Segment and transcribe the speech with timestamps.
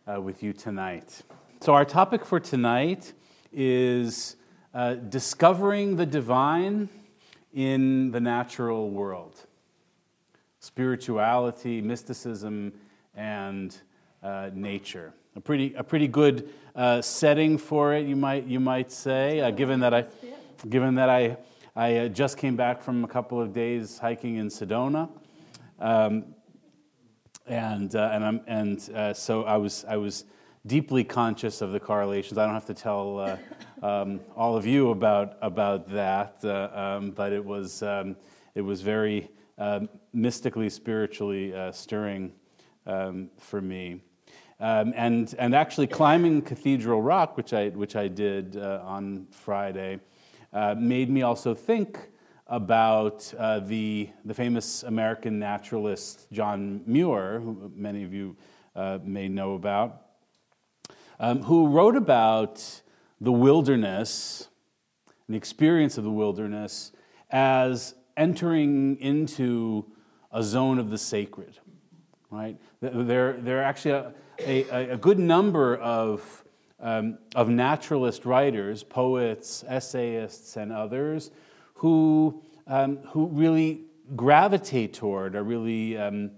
[0.06, 1.22] uh, with you tonight.
[1.60, 3.14] So, our topic for tonight
[3.52, 4.36] is
[4.74, 6.88] uh, discovering the divine
[7.52, 9.46] in the natural world
[10.60, 12.72] spirituality, mysticism,
[13.16, 13.76] and
[14.54, 15.12] nature.
[15.36, 19.50] A pretty, a pretty good uh, setting for it, you might, you might say, uh,
[19.50, 20.06] given that I,
[20.68, 21.36] given that I,
[21.76, 25.08] I just came back from a couple of days hiking in Sedona.
[25.78, 26.34] Um,
[27.46, 30.24] and uh, and I'm, and uh, so I was I was
[30.66, 32.38] deeply conscious of the correlations.
[32.38, 33.36] I don't have to tell uh,
[33.86, 38.16] um, all of you about about that, uh, um, but it was um,
[38.54, 39.30] it was very
[40.12, 42.32] mystically, spiritually uh, stirring
[42.86, 44.00] um, for me.
[44.64, 50.00] Um, and and actually climbing Cathedral Rock, which I which I did uh, on Friday,
[50.78, 51.98] made me also think
[52.46, 58.36] about uh, the, the famous American naturalist John Muir, who many of you
[58.76, 60.02] uh, may know about,
[61.18, 62.82] um, who wrote about
[63.20, 64.48] the wilderness,
[65.28, 66.92] the experience of the wilderness,
[67.30, 69.84] as entering into
[70.30, 71.58] a zone of the sacred.
[72.34, 72.58] Right?
[72.80, 76.44] There, there are actually a, a, a good number of,
[76.80, 81.30] um, of naturalist writers, poets, essayists, and others
[81.74, 83.82] who, um, who really
[84.16, 86.32] gravitate toward or really um,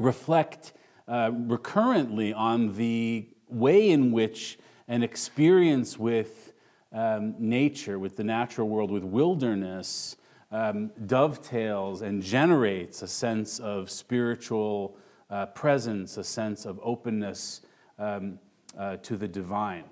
[0.00, 0.72] reflect
[1.06, 6.52] uh, recurrently on the way in which an experience with
[6.92, 10.16] um, nature, with the natural world, with wilderness,
[10.50, 14.96] um, dovetails and generates a sense of spiritual
[15.30, 17.62] uh, presence, a sense of openness
[17.98, 18.38] um,
[18.78, 19.84] uh, to the divine.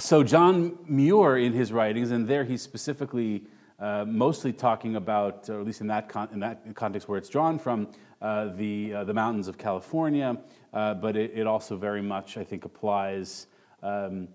[0.00, 3.44] So, John Muir, in his writings, and there he's specifically
[3.78, 7.28] uh, mostly talking about, or at least in that, con- in that context where it's
[7.28, 7.88] drawn from,
[8.20, 10.36] uh, the, uh, the mountains of California,
[10.72, 13.46] uh, but it, it, also very much, I think, applies
[13.82, 14.28] um,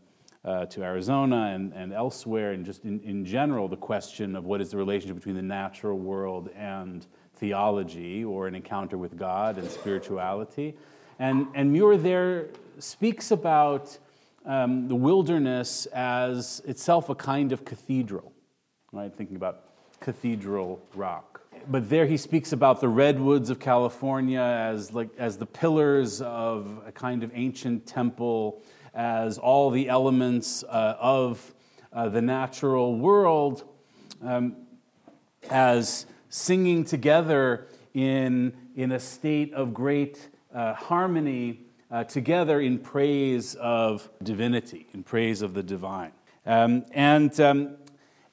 [0.46, 4.62] uh, to Arizona and, and elsewhere, and just in, in general, the question of what
[4.62, 9.70] is the relationship between the natural world and theology or an encounter with God and
[9.70, 10.76] spirituality.
[11.20, 12.48] And, and Muir there
[12.80, 13.98] speaks about
[14.46, 18.34] um, the wilderness as itself a kind of cathedral
[18.94, 19.14] right?
[19.14, 19.66] Thinking about
[20.00, 21.42] Cathedral Rock.
[21.68, 26.82] But there he speaks about the redwoods of California as, like, as the pillars of
[26.86, 28.62] a kind of ancient temple,
[28.94, 31.54] as all the elements uh, of
[31.92, 33.64] uh, the natural world,
[34.24, 34.56] um,
[35.50, 41.60] as singing together in, in a state of great uh, harmony
[41.92, 46.12] uh, together in praise of divinity, in praise of the divine.
[46.46, 47.78] Um, and um,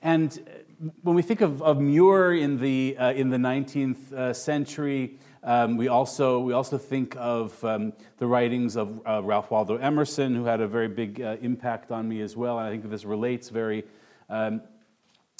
[0.02, 0.64] and
[1.02, 5.76] when we think of, of Muir in the, uh, in the 19th uh, century, um,
[5.76, 10.44] we, also, we also think of um, the writings of uh, Ralph Waldo Emerson, who
[10.44, 12.58] had a very big uh, impact on me as well.
[12.58, 13.84] And I think this relates very
[14.28, 14.62] um,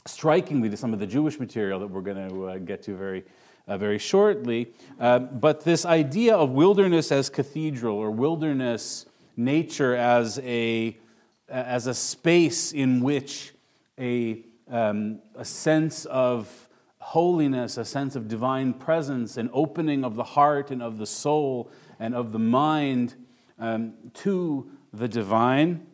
[0.07, 3.25] strikingly to some of the Jewish material that we're going to uh, get to very,
[3.69, 4.73] uh, very shortly.
[4.99, 9.07] but this idea of wilderness as cathedral or wilderness
[9.37, 10.97] nature as a,
[11.49, 13.53] as a space in which
[13.99, 16.69] a um, a sense of
[17.01, 21.71] holiness, a sense of divine presence, an opening of the heart and of the soul
[21.99, 23.15] and of the mind
[23.59, 25.87] um, to the divine.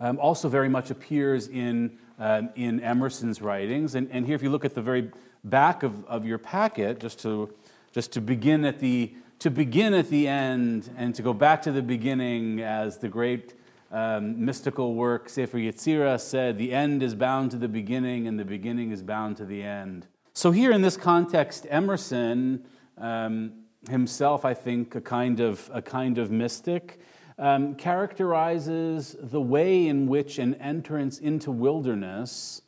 [0.00, 3.94] Um, also, very much appears in, um, in Emerson's writings.
[3.94, 5.10] And, and here, if you look at the very
[5.42, 7.52] back of, of your packet, just to,
[7.92, 11.70] just to begin at the to begin at the end and to go back to
[11.70, 13.54] the beginning as the great
[13.90, 18.44] um, mystical work, Sefer Yetzirah, said, The end is bound to the beginning, and the
[18.44, 20.06] beginning is bound to the end.
[20.34, 22.64] So, here in this context, Emerson
[22.98, 23.52] um,
[23.88, 27.00] himself, I think, a kind of, a kind of mystic,
[27.38, 32.62] um, characterizes the way in which an entrance into wilderness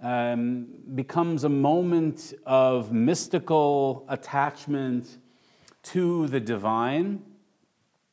[0.00, 5.18] um, becomes a moment of mystical attachment
[5.84, 7.22] to the divine,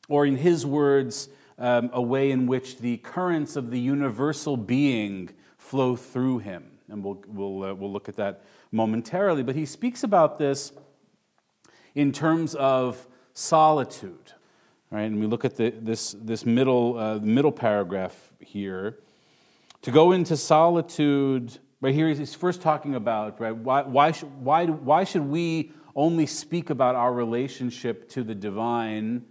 [0.08, 1.28] or in his words,
[1.60, 6.64] um, a way in which the currents of the universal being flow through him.
[6.88, 8.42] And we'll, we'll, uh, we'll look at that
[8.72, 9.42] momentarily.
[9.42, 10.72] But he speaks about this
[11.94, 14.32] in terms of solitude.
[14.90, 15.02] Right?
[15.02, 18.98] And we look at the, this, this middle, uh, middle paragraph here.
[19.82, 24.66] To go into solitude, right here he's first talking about, right, why, why, should, why,
[24.66, 29.24] why should we only speak about our relationship to the divine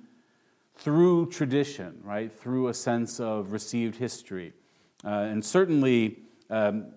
[0.80, 2.32] through tradition, right?
[2.32, 4.54] Through a sense of received history.
[5.04, 6.88] Uh, and certainly, um,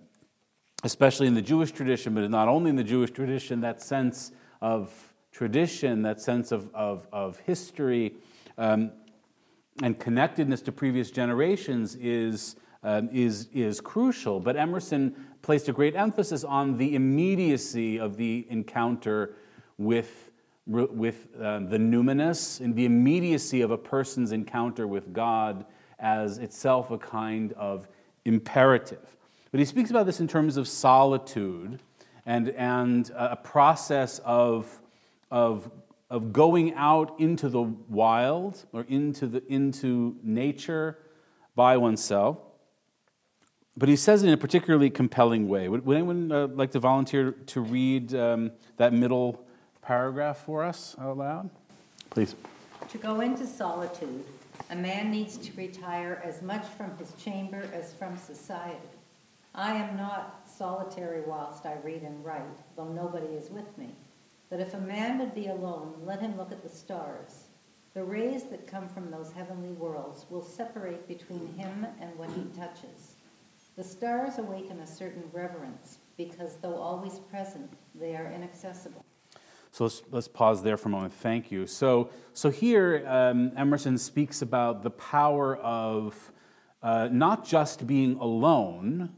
[0.85, 5.15] especially in the Jewish tradition, but not only in the Jewish tradition, that sense of
[5.33, 8.15] tradition, that sense of, of, of history
[8.57, 8.93] um,
[9.83, 14.39] and connectedness to previous generations is, um, is, is crucial.
[14.39, 19.35] But Emerson placed a great emphasis on the immediacy of the encounter
[19.79, 20.31] with
[20.67, 25.67] with uh, the numinous and the immediacy of a person's encounter with God
[25.99, 27.89] as itself a kind of
[28.25, 29.17] imperative.
[29.51, 31.81] But he speaks about this in terms of solitude
[32.25, 34.81] and, and a process of,
[35.31, 35.71] of,
[36.09, 40.99] of going out into the wild or into, the, into nature
[41.55, 42.39] by oneself.
[43.77, 45.69] But he says it in a particularly compelling way.
[45.69, 49.45] Would, would anyone uh, like to volunteer to read um, that middle
[49.83, 51.51] paragraph for us out loud?
[52.11, 52.35] Please.
[52.89, 54.25] To go into solitude,
[54.71, 58.79] a man needs to retire as much from his chamber as from society.
[59.55, 63.91] I am not solitary whilst I read and write, though nobody is with me.
[64.49, 67.45] But if a man would be alone, let him look at the stars.
[67.95, 72.45] The rays that come from those heavenly worlds will separate between him and what he
[72.59, 73.17] touches.
[73.77, 79.05] The stars awaken a certain reverence, because though always present, they are inaccessible.
[79.73, 81.15] So let's, let's pause there for a moment.
[81.15, 81.67] Thank you.
[81.67, 86.31] So, so here, um, Emerson speaks about the power of
[86.83, 89.15] uh, not just being alone,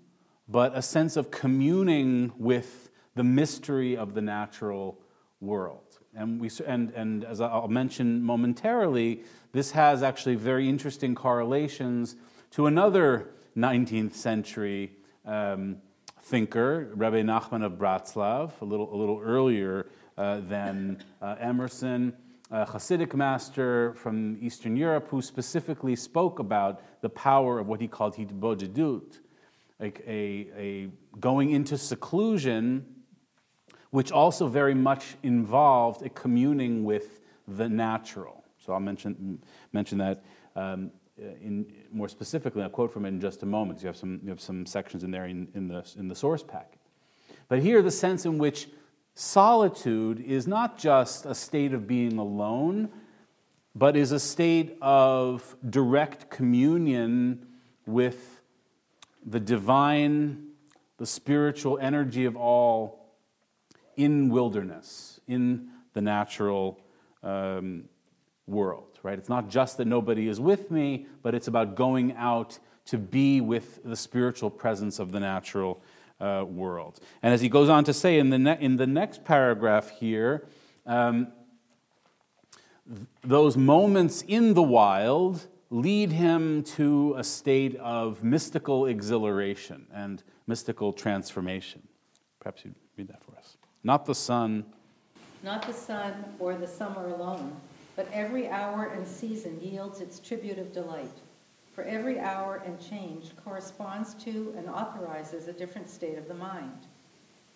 [0.49, 5.01] but a sense of communing with the mystery of the natural
[5.41, 5.99] world.
[6.15, 12.15] And, we, and, and as I'll mention momentarily, this has actually very interesting correlations
[12.53, 14.93] to another 19th century
[15.25, 15.79] um,
[16.21, 19.87] thinker, Rebbe Nachman of Bratslav, a little, a little earlier
[20.17, 22.13] than uh, Emerson,
[22.51, 27.89] a Hasidic master from Eastern Europe who specifically spoke about the power of what he
[27.89, 29.19] called hitbodedut,
[29.81, 30.89] like a, a
[31.19, 32.85] going into seclusion,
[33.91, 38.45] which also very much involved a communing with the natural.
[38.59, 39.41] So I'll mention,
[39.73, 40.25] mention that
[40.57, 42.63] um, in, more specifically.
[42.63, 45.05] I'll quote from it in just a moment you have some, you have some sections
[45.05, 46.79] in there in, in, the, in the source packet.
[47.49, 48.69] But here, the sense in which
[49.15, 52.89] Solitude is not just a state of being alone,
[53.75, 57.47] but is a state of direct communion
[57.87, 58.41] with
[59.25, 60.49] the divine,
[60.99, 63.15] the spiritual energy of all
[63.97, 66.81] in wilderness, in the natural
[67.23, 67.85] um,
[68.47, 69.19] world, right?
[69.19, 73.41] It's not just that nobody is with me, but it's about going out to be
[73.41, 75.81] with the spiritual presence of the natural
[76.21, 77.01] uh, world.
[77.23, 80.47] And as he goes on to say in the, ne- in the next paragraph here,
[80.87, 81.29] um,
[82.87, 90.23] th- those moments in the wild lead him to a state of mystical exhilaration and
[90.47, 91.83] mystical transformation.
[92.39, 93.57] Perhaps you'd read that for us.
[93.83, 94.65] Not the sun.
[95.43, 97.55] Not the sun or the summer alone,
[97.97, 101.11] but every hour and season yields its tribute of delight
[101.75, 106.87] for every hour and change corresponds to and authorizes a different state of the mind.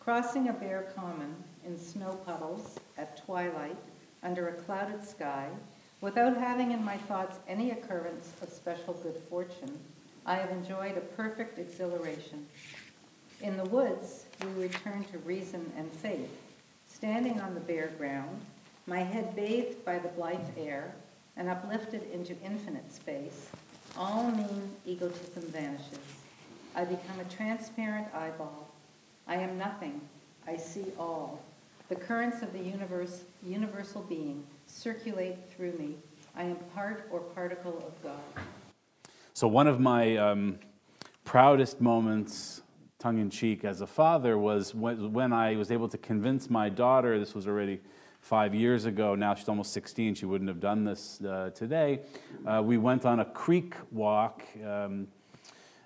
[0.01, 1.35] Crossing a bare common
[1.65, 3.77] in snow puddles at twilight
[4.23, 5.49] under a clouded sky,
[6.01, 9.79] without having in my thoughts any occurrence of special good fortune,
[10.27, 12.47] I have enjoyed a perfect exhilaration.
[13.41, 16.43] In the woods, we return to reason and faith,
[16.89, 18.41] standing on the bare ground,
[18.87, 20.93] my head bathed by the blithe air
[21.37, 23.49] and uplifted into infinite space,
[23.97, 25.99] all mean egotism vanishes.
[26.75, 28.69] I become a transparent eyeball.
[29.27, 30.01] I am nothing.
[30.47, 31.43] I see all.
[31.89, 35.95] The currents of the universe, universal being circulate through me.
[36.37, 38.45] I am part or particle of God.
[39.35, 40.59] So, one of my um,
[41.25, 42.63] proudest moments,
[42.99, 47.19] tongue in cheek, as a father was when I was able to convince my daughter,
[47.19, 47.81] this was already
[48.21, 52.01] five years ago, now she's almost 16, she wouldn't have done this uh, today.
[52.47, 54.43] Uh, we went on a creek walk.
[54.65, 55.09] Um,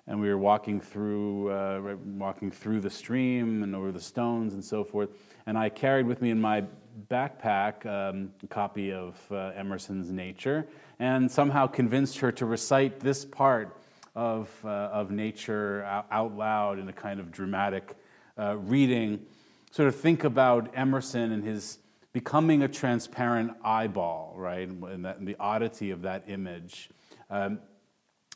[0.06, 4.64] and we were walking through, uh, walking through the stream and over the stones and
[4.64, 5.10] so forth.
[5.46, 6.64] And I carried with me in my
[7.10, 10.66] backpack um, a copy of uh, Emerson's Nature
[10.98, 13.76] and somehow convinced her to recite this part
[14.14, 17.96] of, uh, of Nature out loud in a kind of dramatic
[18.38, 19.24] uh, reading.
[19.70, 21.78] Sort of think about Emerson and his
[22.12, 26.90] becoming a transparent eyeball, right, and, that, and the oddity of that image.
[27.30, 27.60] Um,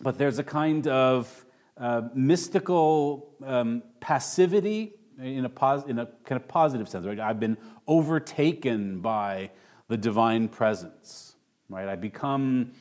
[0.01, 1.45] but there's a kind of
[1.77, 7.21] uh, mystical um, passivity in a, pos- in a kind of positive sense, right?
[7.21, 7.57] I've been
[7.87, 9.51] overtaken by
[9.89, 11.37] the divine presence,
[11.69, 11.89] right?
[11.89, 12.73] I become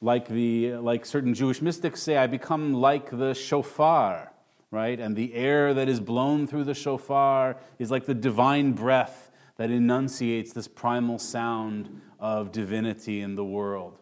[0.00, 4.32] like the like certain Jewish mystics say, I become like the shofar,
[4.70, 4.98] right?
[4.98, 9.25] And the air that is blown through the shofar is like the divine breath
[9.56, 13.98] that enunciates this primal sound of divinity in the world.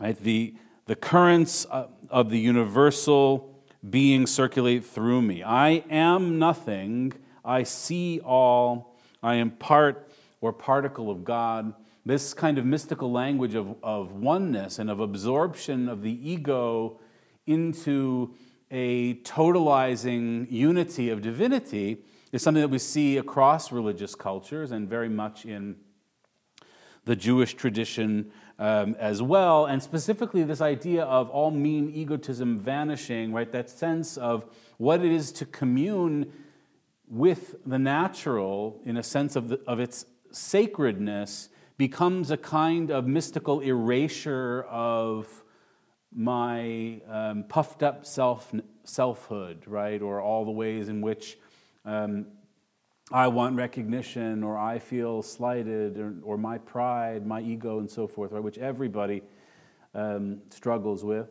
[0.00, 0.18] Right?
[0.18, 0.54] The,
[0.86, 3.56] the currents uh, of the universal
[3.88, 5.42] being circulate through me.
[5.42, 7.12] I am nothing.
[7.44, 8.96] I see all.
[9.22, 11.72] I am part or particle of God.
[12.04, 17.00] This kind of mystical language of, of oneness and of absorption of the ego
[17.46, 18.34] into
[18.70, 21.98] a totalizing unity of divinity
[22.36, 25.76] is something that we see across religious cultures and very much in
[27.06, 33.32] the Jewish tradition um, as well, and specifically this idea of all mean egotism vanishing,
[33.32, 33.50] right?
[33.52, 34.44] That sense of
[34.76, 36.32] what it is to commune
[37.08, 43.06] with the natural in a sense of, the, of its sacredness becomes a kind of
[43.06, 45.44] mystical erasure of
[46.12, 48.52] my um, puffed up self
[48.84, 50.00] selfhood, right?
[50.02, 51.38] Or all the ways in which
[51.86, 52.26] um,
[53.12, 58.08] I want recognition or I feel slighted or, or my pride, my ego, and so
[58.08, 59.22] forth, right, which everybody
[59.94, 61.28] um, struggles with.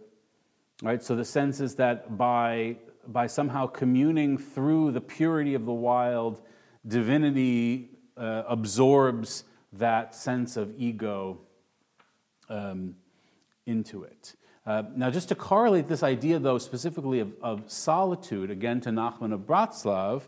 [0.81, 1.03] Right?
[1.03, 6.41] So the sense is that by, by somehow communing through the purity of the wild,
[6.87, 9.43] divinity uh, absorbs
[9.73, 11.39] that sense of ego
[12.49, 12.95] um,
[13.65, 14.35] into it.
[14.65, 19.31] Uh, now, just to correlate this idea, though, specifically of, of solitude, again to Nachman
[19.31, 20.23] of Bratslav,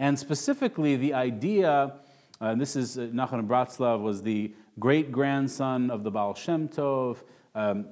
[0.00, 1.92] and specifically, the idea,
[2.40, 7.18] uh, this is uh, Nachman Bratslav was the great grandson of the Baal Shem Tov.
[7.54, 7.88] Um,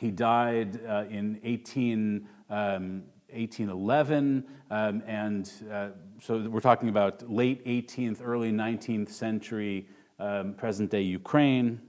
[0.00, 7.64] he died uh, in 18, um, 1811, um, and uh, so we're talking about late
[7.66, 9.86] 18th, early 19th century,
[10.18, 11.80] um, present day Ukraine.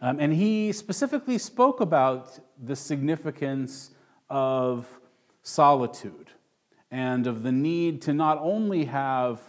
[0.00, 3.90] Um, and he specifically spoke about the significance
[4.30, 4.86] of
[5.42, 6.30] solitude
[6.90, 9.40] and of the need to not only have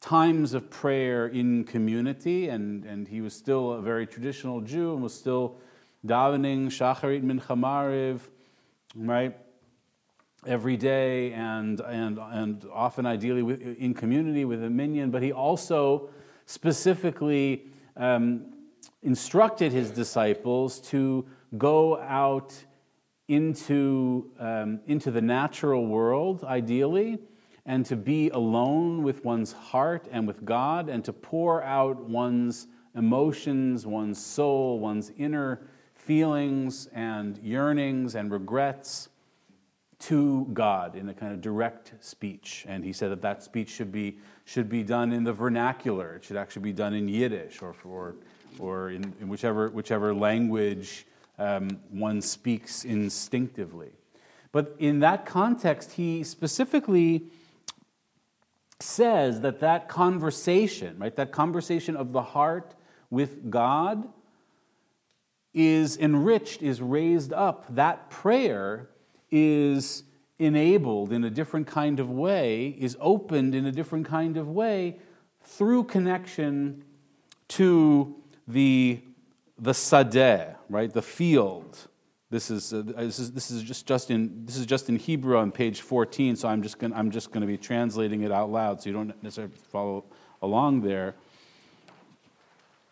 [0.00, 5.02] times of prayer in community, and, and he was still a very traditional Jew and
[5.02, 5.58] was still
[6.04, 8.20] davening Shacharit Mincha Mariv,
[8.96, 9.36] right,
[10.46, 15.30] every day, and, and, and often ideally with, in community with a minyan, but he
[15.32, 16.10] also
[16.46, 18.52] specifically um,
[19.02, 21.24] instructed his disciples to
[21.58, 22.52] go out
[23.28, 27.18] into, um, into the natural world, ideally,
[27.64, 32.66] and to be alone with one's heart and with God, and to pour out one's
[32.94, 39.08] emotions, one's soul, one's inner feelings and yearnings and regrets
[40.00, 42.64] to God in a kind of direct speech.
[42.68, 46.16] And he said that that speech should be, should be done in the vernacular.
[46.16, 48.16] It should actually be done in Yiddish or, or,
[48.58, 51.06] or in, in whichever, whichever language
[51.38, 53.90] um, one speaks instinctively.
[54.52, 57.24] But in that context, he specifically
[58.80, 62.74] says that that conversation, right, that conversation of the heart
[63.10, 64.08] with God
[65.54, 67.64] is enriched, is raised up.
[67.74, 68.88] That prayer
[69.30, 70.04] is
[70.38, 74.98] enabled in a different kind of way, is opened in a different kind of way
[75.40, 76.84] through connection
[77.48, 78.16] to
[78.48, 79.00] the,
[79.62, 80.92] the sadeh, right?
[80.92, 81.88] The field.
[82.30, 85.36] This is, uh, this is, this is just, just in this is just in Hebrew
[85.36, 88.50] on page 14, so I'm just going I'm just going to be translating it out
[88.50, 90.04] loud, so you don't necessarily follow
[90.40, 91.14] along there.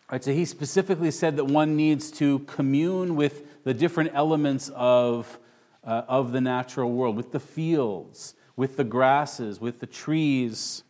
[0.09, 5.39] Right, so he specifically said that one needs to commune with the different elements of,
[5.85, 10.83] uh, of the natural world, with the fields, with the grasses, with the trees,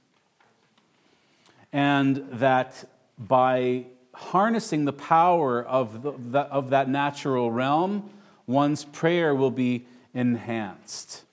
[1.71, 2.83] and that
[3.17, 8.10] by harnessing the power of, the, the, of that natural realm,
[8.46, 11.24] one's prayer will be enhanced.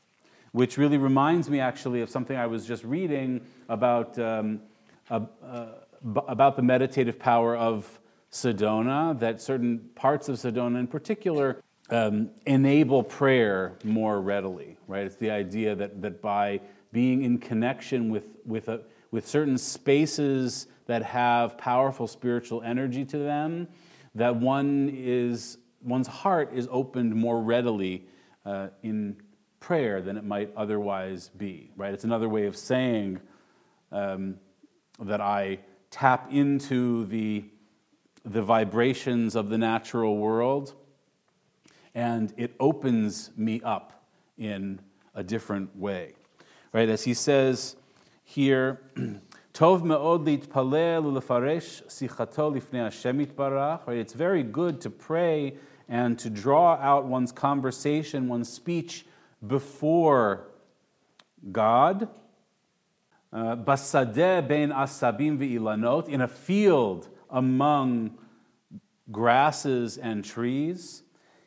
[0.53, 4.61] Which really reminds me actually of something I was just reading about, um,
[5.11, 5.21] uh,
[6.27, 8.01] about the meditative power of
[8.33, 15.07] Sedona, that certain parts of Sedona in particular um, enable prayer more readily, right?
[15.07, 16.61] It's the idea that, that by
[16.93, 18.81] being in connection with, with, a,
[19.11, 23.69] with certain spaces that have powerful spiritual energy to them,
[24.15, 28.07] that one is, one's heart is opened more readily
[28.45, 29.17] uh, in
[29.61, 31.95] prayer than it might otherwise be, right?
[31.95, 33.21] It's another way of saying
[33.93, 34.37] um,
[34.99, 37.45] that I tap into the,
[38.25, 40.75] the vibrations of the natural world
[41.95, 44.05] and it opens me up
[44.39, 44.81] in
[45.15, 46.15] a different way.
[46.73, 46.89] Right?
[46.89, 47.77] As he says
[48.23, 48.81] here,
[49.59, 53.89] Tov me'od litpalel ulefaresh sichato lifnei Hashem itbarach.
[53.89, 53.99] Right?
[53.99, 55.57] It's very good to pray
[55.89, 59.05] and to draw out one's conversation, one's speech
[59.45, 60.47] before
[61.51, 62.07] God.
[63.33, 68.17] Uh, basadeh ben asabim ve'ilanot, in a field among
[69.11, 71.03] grasses and trees.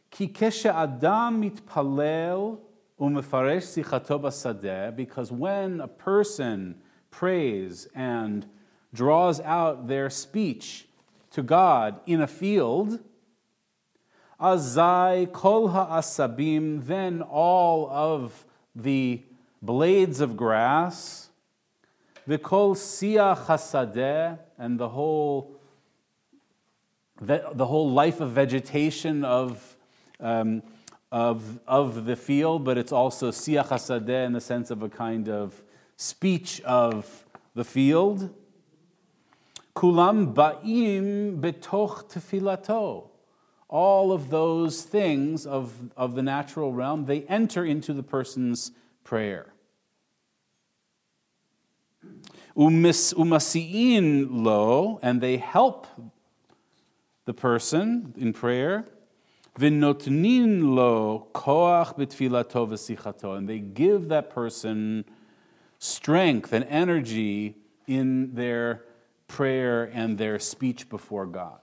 [0.10, 2.60] Ki keshe adam mitpalel
[3.00, 6.76] umefaresh sichato basadeh, because when a person
[7.12, 8.48] prays and
[8.94, 10.88] draws out their speech
[11.32, 13.00] to God in a field,
[14.40, 19.22] azai kol ha'asabim, then all of the
[19.62, 21.30] blades of grass,
[22.26, 25.56] the kol siach hasadeh, and the whole,
[27.22, 29.78] the, the whole life of vegetation of
[30.20, 30.62] um,
[31.12, 35.28] of, of the field, but it's also siach hasadeh in the sense of a kind
[35.28, 35.61] of
[36.02, 38.34] speech of the field.
[39.76, 43.10] Kulam ba'im betoch tefilato.
[43.70, 48.72] All of those things of, of the natural realm, they enter into the person's
[49.04, 49.54] prayer.
[52.58, 55.86] Umasi'in lo, and they help
[57.26, 58.88] the person in prayer.
[59.58, 63.38] V'notnin lo koach b'tfilato v'sichato.
[63.38, 65.06] And they give that person
[65.82, 68.86] strength and energy in their
[69.28, 71.58] prayer and their speech before God.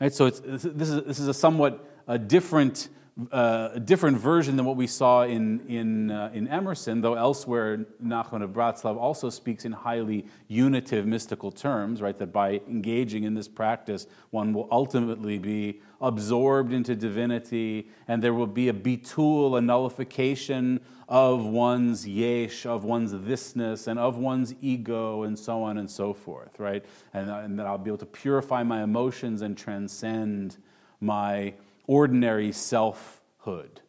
[0.00, 2.88] Right, so this, is, this is a somewhat a different
[3.30, 7.86] uh, a different version than what we saw in, in, uh, in Emerson, though elsewhere
[8.04, 12.18] Nachman of Bratslav also speaks in highly unitive mystical terms, right?
[12.18, 18.34] That by engaging in this practice, one will ultimately be absorbed into divinity, and there
[18.34, 24.54] will be a bitul, a nullification of one's yesh, of one's thisness, and of one's
[24.60, 26.84] ego, and so on and so forth, right?
[27.12, 30.56] And, uh, and that I'll be able to purify my emotions and transcend
[31.00, 31.54] my
[31.86, 33.80] ordinary selfhood,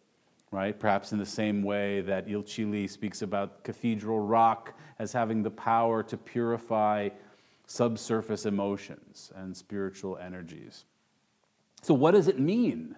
[0.51, 0.78] right?
[0.78, 5.51] Perhaps in the same way that Il Chili speaks about cathedral rock as having the
[5.51, 7.10] power to purify
[7.67, 10.86] subsurface emotions and spiritual energies.
[11.82, 12.95] So, what does it mean?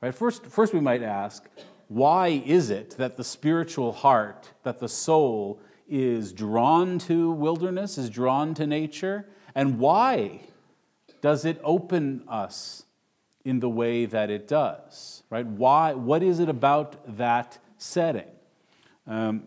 [0.00, 0.14] Right?
[0.14, 1.48] First, first, we might ask,
[1.88, 8.10] why is it that the spiritual heart, that the soul, is drawn to wilderness, is
[8.10, 9.26] drawn to nature?
[9.54, 10.40] And why
[11.20, 12.84] does it open us
[13.44, 15.46] in the way that it does, right?
[15.46, 18.28] Why, what is it about that setting?
[19.06, 19.44] Um,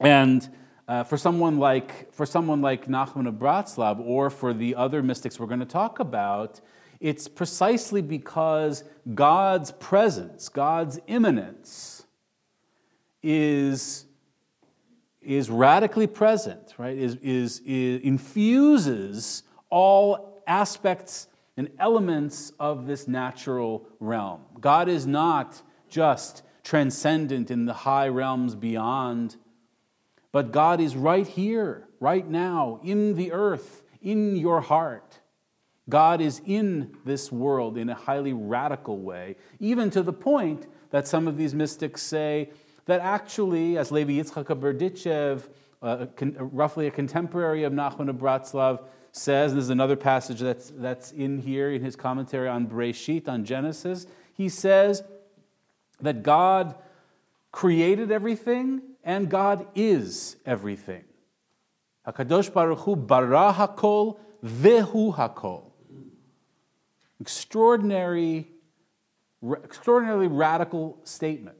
[0.00, 0.48] and
[0.86, 5.40] uh, for someone like for someone like Nachman of Bratslav, or for the other mystics
[5.40, 6.60] we're going to talk about,
[7.04, 8.82] it's precisely because
[9.14, 12.06] God's presence, God's immanence,
[13.22, 14.06] is
[15.20, 16.96] is radically present, right?
[16.96, 24.40] Is, is, is infuses all aspects and elements of this natural realm.
[24.58, 29.36] God is not just transcendent in the high realms beyond,
[30.32, 35.13] but God is right here, right now, in the earth, in your heart.
[35.88, 41.06] God is in this world in a highly radical way, even to the point that
[41.06, 42.50] some of these mystics say
[42.86, 45.48] that actually, as Levi Yitzchak Berdichev,
[45.82, 46.06] uh,
[46.38, 51.38] roughly a contemporary of Nachman of Bratslav, says, and there's another passage that's, that's in
[51.38, 55.04] here in his commentary on Breshit, on Genesis, he says
[56.00, 56.74] that God
[57.52, 61.04] created everything and God is everything.
[62.06, 65.70] HaKadosh Baruch Hu bara hakol vehu hakol.
[67.24, 68.48] Extraordinary,
[69.64, 71.56] extraordinarily radical statement.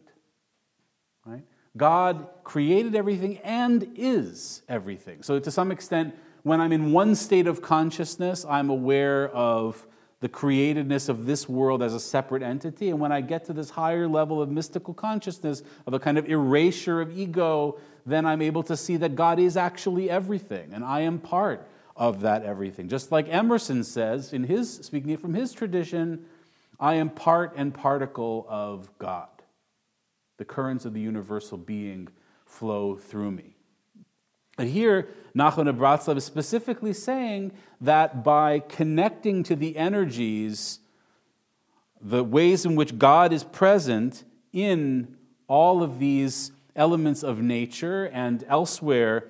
[1.24, 1.40] Right?
[1.74, 5.22] God created everything and is everything.
[5.22, 9.86] So, to some extent, when I'm in one state of consciousness, I'm aware of
[10.20, 12.90] the createdness of this world as a separate entity.
[12.90, 16.28] And when I get to this higher level of mystical consciousness, of a kind of
[16.28, 21.00] erasure of ego, then I'm able to see that God is actually everything, and I
[21.00, 22.88] am part of that everything.
[22.88, 26.24] Just like Emerson says in his speaking from his tradition,
[26.80, 29.28] I am part and particle of God.
[30.38, 32.08] The currents of the universal being
[32.44, 33.54] flow through me.
[34.58, 40.78] And here, Nachman of Bratslav is specifically saying that by connecting to the energies,
[42.00, 45.16] the ways in which God is present in
[45.48, 49.28] all of these elements of nature and elsewhere,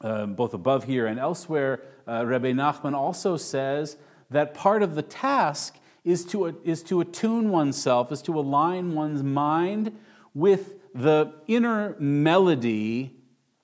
[0.00, 3.96] uh, both above here and elsewhere, uh, Rebbe Nachman also says
[4.30, 9.22] that part of the task is to, is to attune oneself, is to align one's
[9.22, 9.96] mind
[10.34, 13.14] with the inner melody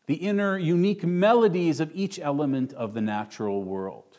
[0.07, 4.19] the inner unique melodies of each element of the natural world.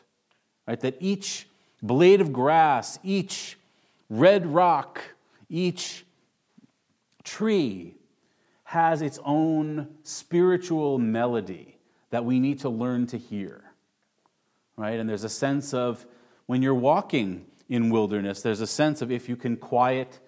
[0.67, 0.80] Right?
[0.82, 1.47] That each
[1.82, 3.58] blade of grass, each
[4.10, 5.01] red rock,
[5.49, 6.06] each
[7.23, 7.95] tree
[8.65, 11.76] has its own spiritual melody
[12.10, 13.63] that we need to learn to hear.
[14.76, 15.00] Right?
[15.00, 16.06] And there's a sense of
[16.46, 20.20] when you're walking in wilderness, there's a sense of if you can quiet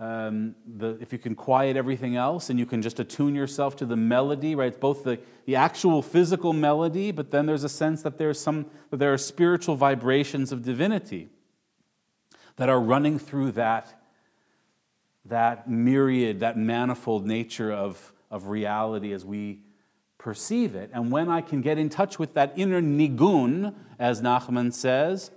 [0.00, 3.86] um, the, if you can quiet everything else and you can just attune yourself to
[3.86, 4.68] the melody, right?
[4.68, 8.64] It's both the, the actual physical melody, but then there's a sense that there's some
[8.88, 11.28] that there are spiritual vibrations of divinity
[12.56, 14.02] that are running through that,
[15.26, 19.60] that myriad, that manifold nature of, of reality as we
[20.20, 20.90] perceive it.
[20.92, 25.30] And when I can get in touch with that inner nigun, as Nachman says,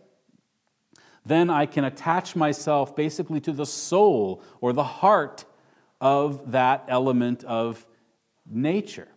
[1.26, 5.46] then I can attach myself basically to the soul or the heart
[6.02, 7.86] of that element of
[8.46, 9.08] nature.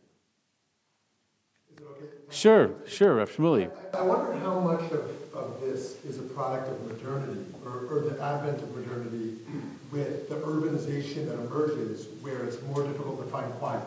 [1.73, 2.07] Okay?
[2.31, 3.69] Sure, sure, Shmuly.
[3.93, 8.01] I, I wonder how much of, of this is a product of modernity or, or
[8.09, 9.39] the advent of modernity
[9.91, 13.83] with the urbanization that emerges where it's more difficult to find quiet.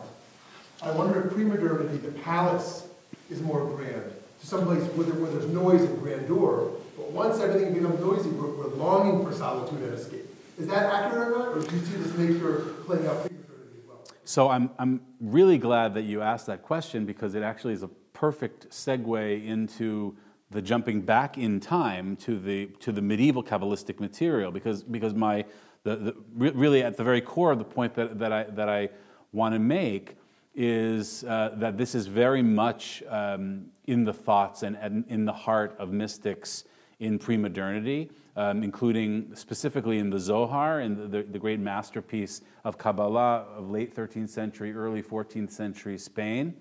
[0.82, 2.88] I wonder if pre-modernity, the palace
[3.30, 7.38] is more grand, to some place where, there, where there's noise and grandeur, but once
[7.40, 10.26] everything becomes noisy, we're, we're longing for solitude and escape.
[10.58, 11.48] Is that accurate or not?
[11.48, 14.04] Or do you see this nature playing out figuratively as well?
[14.24, 17.88] So I'm, I'm really glad that you asked that question because it actually is a
[18.14, 20.16] perfect segue into
[20.50, 25.44] the jumping back in time to the, to the medieval Kabbalistic material because, because my,
[25.84, 28.88] the, the, really at the very core of the point that, that, I, that I
[29.32, 30.16] want to make
[30.54, 35.32] is uh, that this is very much um, in the thoughts and, and in the
[35.32, 36.64] heart of mystics
[36.98, 42.76] in pre-modernity, um, including specifically in the Zohar, in the, the, the, great masterpiece of
[42.76, 46.54] Kabbalah of late 13th century, early 14th century Spain,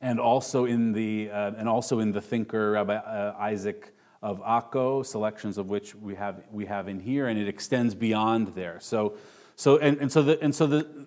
[0.00, 5.06] and also in the uh, and also in the thinker Rabbi uh, Isaac of Akko,
[5.06, 8.78] selections of which we have we have in here, and it extends beyond there.
[8.80, 9.16] So,
[9.54, 11.06] so and, and so the and so the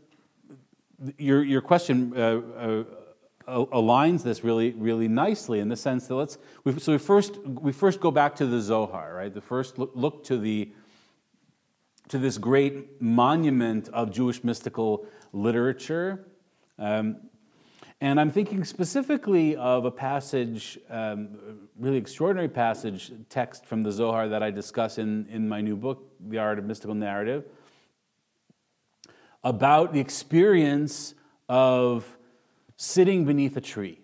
[1.18, 2.14] your your question.
[2.16, 2.84] Uh, uh
[3.48, 7.72] aligns this really, really nicely in the sense that let's, we, so we first, we
[7.72, 9.34] first go back to the Zohar, right?
[9.34, 10.74] The first look, look to the,
[12.10, 16.28] to this great monument of Jewish mystical literature.
[16.78, 17.18] Um,
[18.02, 24.28] and I'm thinking specifically of a passage, um, really extraordinary passage, text from the Zohar
[24.28, 27.46] that I discuss in, in my new book, The Art of Mystical Narrative,
[29.48, 31.14] about the experience
[31.48, 32.18] of
[32.76, 33.98] sitting beneath a tree.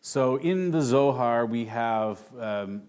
[0.00, 2.84] So in the Zohar, we have, um,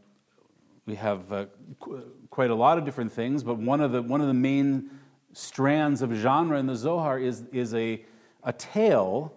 [0.85, 1.45] we have uh,
[1.81, 4.89] qu- quite a lot of different things, but one of the, one of the main
[5.33, 8.05] strands of genre in the Zohar is, is a,
[8.45, 9.33] a tale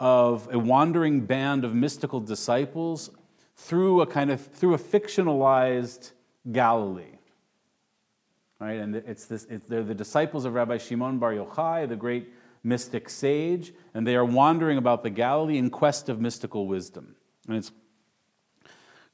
[0.00, 3.08] of a wandering band of mystical disciples
[3.56, 6.12] through a kind of through a fictionalized
[6.52, 7.13] Galilee.
[8.60, 12.32] Right, and it's this, it's, they're the disciples of Rabbi Shimon Bar Yochai, the great
[12.62, 17.16] mystic sage, and they are wandering about the Galilee in quest of mystical wisdom.
[17.48, 17.72] And it's,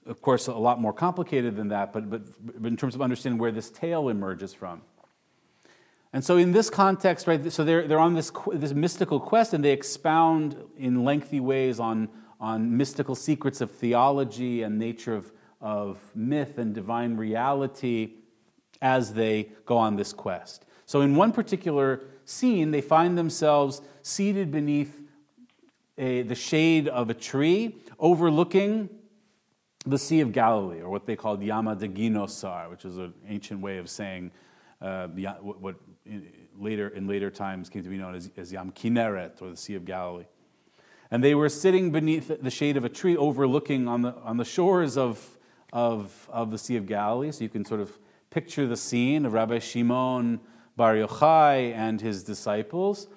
[0.06, 2.22] of course, a lot more complicated than that, but, but,
[2.62, 4.82] but in terms of understanding where this tale emerges from.
[6.12, 9.64] And so, in this context, right, so they're, they're on this, this mystical quest and
[9.64, 12.08] they expound in lengthy ways on,
[12.40, 18.14] on mystical secrets of theology and nature of, of myth and divine reality
[18.82, 20.64] as they go on this quest.
[20.86, 25.00] So, in one particular scene, they find themselves seated beneath
[25.98, 28.88] a, the shade of a tree overlooking
[29.86, 33.60] the Sea of Galilee, or what they called Yama de Ginosar, which is an ancient
[33.60, 34.30] way of saying
[34.80, 36.26] uh, what in
[36.58, 39.74] later, in later times came to be known as, as Yam Kinneret, or the Sea
[39.74, 40.26] of Galilee.
[41.10, 44.44] And they were sitting beneath the shade of a tree overlooking on the, on the
[44.44, 45.38] shores of,
[45.72, 47.32] of, of the Sea of Galilee.
[47.32, 47.98] So you can sort of
[48.30, 50.40] picture the scene of Rabbi Shimon
[50.76, 53.08] Bar Yochai and his disciples.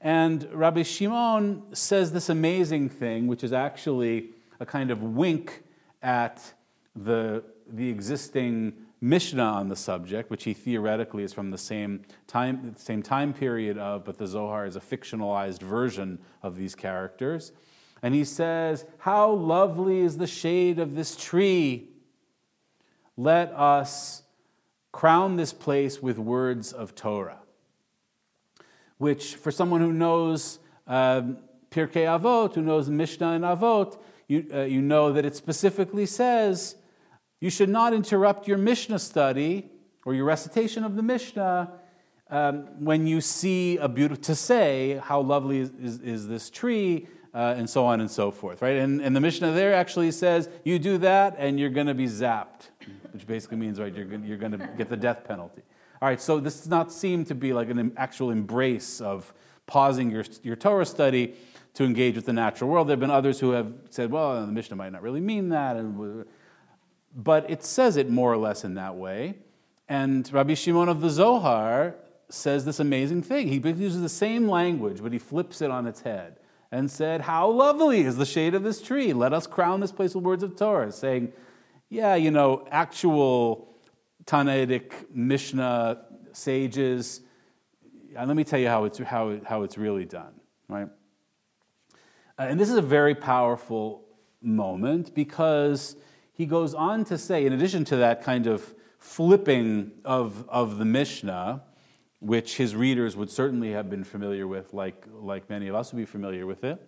[0.00, 5.64] And Rabbi Shimon says this amazing thing, which is actually a kind of wink
[6.02, 6.54] at
[6.94, 12.74] the, the existing Mishnah on the subject, which he theoretically is from the same time,
[12.76, 17.52] same time period of, but the Zohar is a fictionalized version of these characters.
[18.02, 21.90] And he says, How lovely is the shade of this tree!
[23.16, 24.22] Let us
[24.98, 27.38] crown this place with words of Torah.
[28.96, 30.58] Which, for someone who knows
[30.88, 31.38] um,
[31.70, 36.74] Pirkei Avot, who knows Mishnah and Avot, you, uh, you know that it specifically says
[37.40, 39.70] you should not interrupt your Mishnah study
[40.04, 41.70] or your recitation of the Mishnah
[42.28, 47.06] um, when you see a beautiful, to say how lovely is, is, is this tree,
[47.38, 48.76] uh, and so on and so forth, right?
[48.78, 52.06] And, and the Mishnah there actually says you do that and you're going to be
[52.06, 52.70] zapped,
[53.12, 55.62] which basically means, right, you're going you're to get the death penalty.
[56.02, 59.32] All right, so this does not seem to be like an actual embrace of
[59.66, 61.34] pausing your, your Torah study
[61.74, 62.88] to engage with the natural world.
[62.88, 65.76] There have been others who have said, well, the Mishnah might not really mean that.
[65.76, 66.24] And,
[67.14, 69.36] but it says it more or less in that way.
[69.88, 71.94] And Rabbi Shimon of the Zohar
[72.30, 73.46] says this amazing thing.
[73.46, 76.38] He uses the same language, but he flips it on its head
[76.70, 79.12] and said, How lovely is the shade of this tree.
[79.12, 81.32] Let us crown this place with words of Torah, saying,
[81.88, 83.76] Yeah, you know, actual
[84.24, 87.22] Tannaitic Mishnah sages,
[88.16, 90.34] and let me tell you how it's, how, how it's really done,
[90.68, 90.88] right?
[92.38, 94.04] Uh, and this is a very powerful
[94.40, 95.96] moment because
[96.32, 100.84] he goes on to say, in addition to that kind of flipping of, of the
[100.84, 101.62] Mishnah,
[102.20, 105.98] which his readers would certainly have been familiar with, like, like many of us would
[105.98, 106.80] be familiar with it,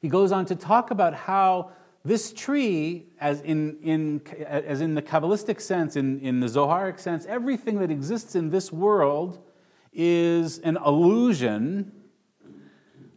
[0.00, 1.72] he goes on to talk about how
[2.04, 7.26] this tree, as in, in, as in the Kabbalistic sense, in, in the Zoharic sense,
[7.26, 9.38] everything that exists in this world
[9.92, 11.92] is an allusion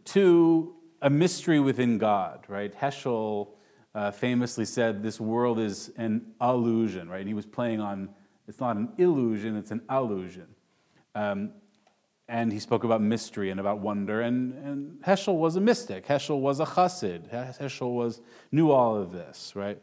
[0.04, 2.74] to a mystery within God, right?
[2.74, 3.48] Heschel
[3.94, 7.20] uh, famously said this world is an illusion, right?
[7.20, 8.10] And he was playing on,
[8.46, 10.46] it's not an illusion, it's an allusion.
[11.14, 11.50] Um,
[12.28, 14.22] and he spoke about mystery and about wonder.
[14.22, 16.06] And, and Heschel was a mystic.
[16.06, 17.30] Heschel was a chassid.
[17.30, 19.78] Heschel was, knew all of this, right?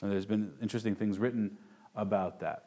[0.00, 1.56] And there's been interesting things written
[1.94, 2.64] about that.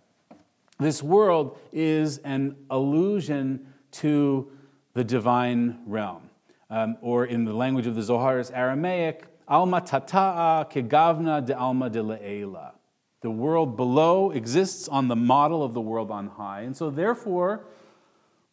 [0.79, 4.51] This world is an allusion to
[4.93, 6.29] the divine realm
[6.69, 11.89] um, or in the language of the Zohar is Aramaic, alma tata'a kegavna de alma
[11.89, 12.73] de le'ela.
[13.21, 16.61] The world below exists on the model of the world on high.
[16.61, 17.65] And so, therefore,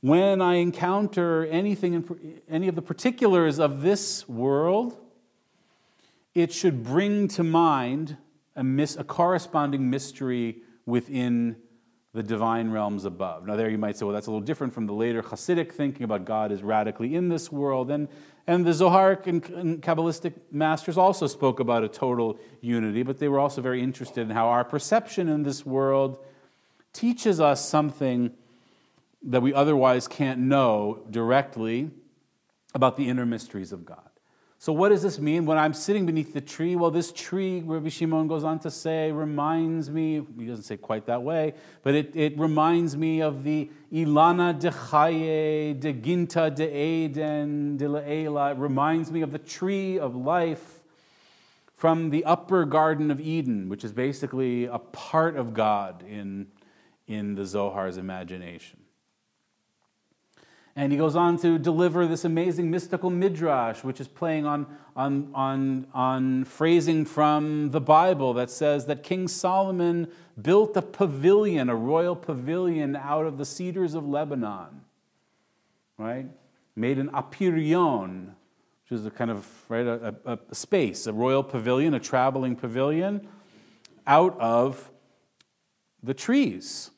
[0.00, 4.98] when I encounter anything, in, any of the particulars of this world,
[6.34, 8.16] it should bring to mind
[8.56, 11.56] a, mis, a corresponding mystery within
[12.14, 13.44] the divine realms above.
[13.44, 16.04] Now, there you might say, well, that's a little different from the later Hasidic thinking
[16.04, 17.90] about God is radically in this world.
[17.90, 18.08] And,
[18.46, 23.26] and the Zoharic and, and Kabbalistic masters also spoke about a total unity, but they
[23.26, 26.18] were also very interested in how our perception in this world
[26.92, 28.30] teaches us something
[29.24, 31.90] that we otherwise can't know directly
[32.74, 34.13] about the inner mysteries of God.
[34.64, 35.44] So, what does this mean?
[35.44, 39.12] When I'm sitting beneath the tree, well, this tree, Rabbi Shimon goes on to say,
[39.12, 43.70] reminds me, he doesn't say quite that way, but it, it reminds me of the
[43.92, 48.52] Ilana de Chaye, de Ginta de Eden, de La'ela.
[48.52, 50.82] It reminds me of the tree of life
[51.74, 56.46] from the upper Garden of Eden, which is basically a part of God in,
[57.06, 58.83] in the Zohar's imagination.
[60.76, 65.30] And he goes on to deliver this amazing mystical midrash, which is playing on, on,
[65.32, 70.08] on, on phrasing from the Bible that says that King Solomon
[70.40, 74.80] built a pavilion, a royal pavilion, out of the cedars of Lebanon,
[75.96, 76.26] right?
[76.74, 78.34] Made an apirion,
[78.82, 82.56] which is a kind of right, a, a, a space, a royal pavilion, a traveling
[82.56, 83.28] pavilion,
[84.08, 84.90] out of
[86.02, 86.90] the trees.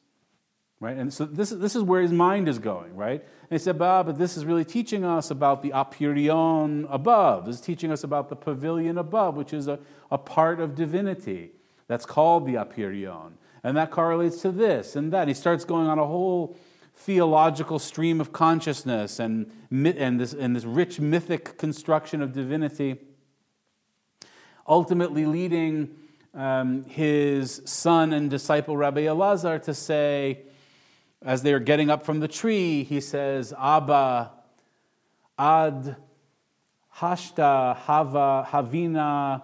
[0.81, 0.97] Right?
[0.97, 3.25] And so this, this is where his mind is going, right?
[3.49, 7.47] He said, bah, but this is really teaching us about the apirion above.
[7.47, 9.79] This is teaching us about the pavilion above, which is a,
[10.11, 11.53] a part of divinity.
[11.87, 13.33] That's called the apirion.
[13.63, 15.29] And that correlates to this and that.
[15.29, 16.57] He starts going on a whole
[16.95, 22.97] theological stream of consciousness and, and, this, and this rich mythic construction of divinity,
[24.67, 25.95] ultimately leading
[26.35, 30.43] um, his son and disciple Rabbi Elazar to say,
[31.23, 34.33] as they are getting up from the tree, he says, Abba,
[35.39, 35.97] Ad
[36.99, 39.43] hashta hava havina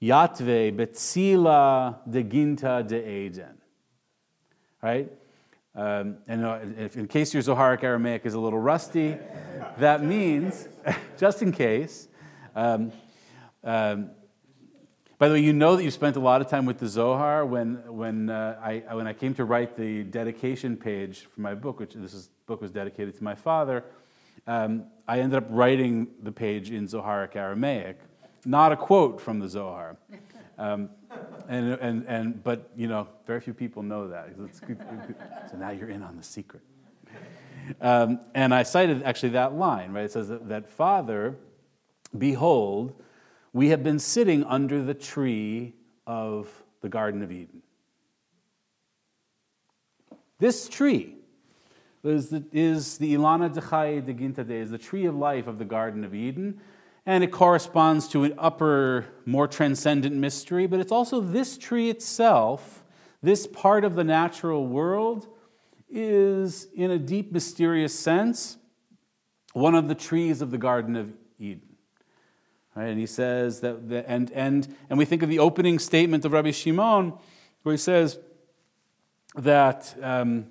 [0.00, 3.58] yatve betzila de ginta de Eden.
[4.82, 5.10] Right?
[5.74, 9.16] Um, and uh, if, in case your Zoharic Aramaic is a little rusty,
[9.78, 10.68] that means,
[11.18, 12.08] just in case,
[12.54, 12.92] um,
[13.62, 14.10] um,
[15.18, 17.46] by the way, you know that you spent a lot of time with the Zohar
[17.46, 21.80] when, when, uh, I, when I came to write the dedication page for my book,
[21.80, 23.84] which this is, book was dedicated to my father.
[24.46, 27.98] Um, I ended up writing the page in Zoharic Aramaic,
[28.44, 29.96] not a quote from the Zohar.
[30.58, 30.90] Um,
[31.48, 34.30] and, and, and, but, you know, very few people know that.
[35.50, 36.62] So now you're in on the secret.
[37.80, 40.04] Um, and I cited actually that line, right?
[40.04, 41.36] It says that, that Father,
[42.16, 43.00] behold,
[43.56, 45.72] we have been sitting under the tree
[46.06, 46.46] of
[46.82, 47.62] the Garden of Eden.
[50.38, 51.14] This tree
[52.04, 56.14] is the, Ilana Dechai de Gintade, is the tree of life of the Garden of
[56.14, 56.60] Eden,
[57.06, 62.84] and it corresponds to an upper, more transcendent mystery, but it's also this tree itself,
[63.22, 65.28] this part of the natural world,
[65.88, 68.58] is, in a deep, mysterious sense,
[69.54, 71.65] one of the trees of the Garden of Eden.
[72.76, 72.88] Right?
[72.88, 76.32] And he says that, the, and, and, and we think of the opening statement of
[76.32, 77.14] Rabbi Shimon,
[77.62, 78.18] where he says
[79.34, 80.50] that, um,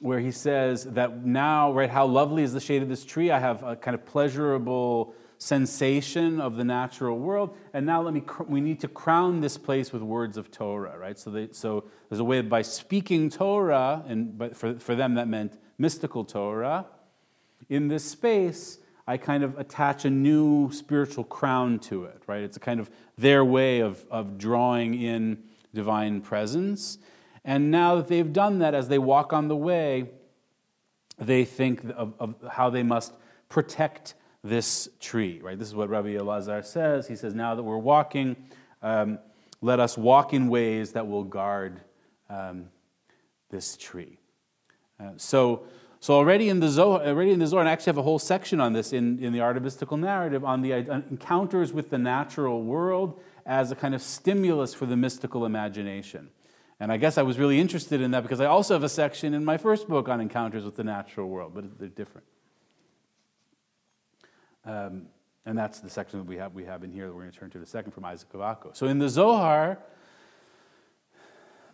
[0.00, 3.30] where he says that now, right, how lovely is the shade of this tree?
[3.30, 7.54] I have a kind of pleasurable sensation of the natural world.
[7.74, 11.18] And now let me, we need to crown this place with words of Torah, right?
[11.18, 15.28] So, they, so there's a way by speaking Torah, and but for, for them that
[15.28, 16.86] meant mystical Torah.
[17.68, 22.42] In this space, I kind of attach a new spiritual crown to it, right?
[22.42, 25.42] It's a kind of their way of, of drawing in
[25.74, 26.98] divine presence.
[27.44, 30.10] And now that they've done that, as they walk on the way,
[31.18, 33.12] they think of, of how they must
[33.48, 35.58] protect this tree, right?
[35.58, 37.06] This is what Rabbi Elazar says.
[37.06, 38.36] He says, now that we're walking,
[38.82, 39.18] um,
[39.60, 41.80] let us walk in ways that will guard
[42.30, 42.66] um,
[43.50, 44.18] this tree.
[44.98, 45.64] Uh, so,
[46.04, 48.18] so already in the Zohar, already in the Zohar, and I actually have a whole
[48.18, 51.88] section on this in, in the Art of Mystical Narrative on the uh, encounters with
[51.88, 56.28] the natural world as a kind of stimulus for the mystical imagination.
[56.78, 59.32] And I guess I was really interested in that because I also have a section
[59.32, 62.26] in my first book on encounters with the natural world, but they're different.
[64.66, 65.06] Um,
[65.46, 67.38] and that's the section that we have, we have in here that we're going to
[67.38, 68.76] turn to in a second from Isaac of Akko.
[68.76, 69.78] So in the Zohar,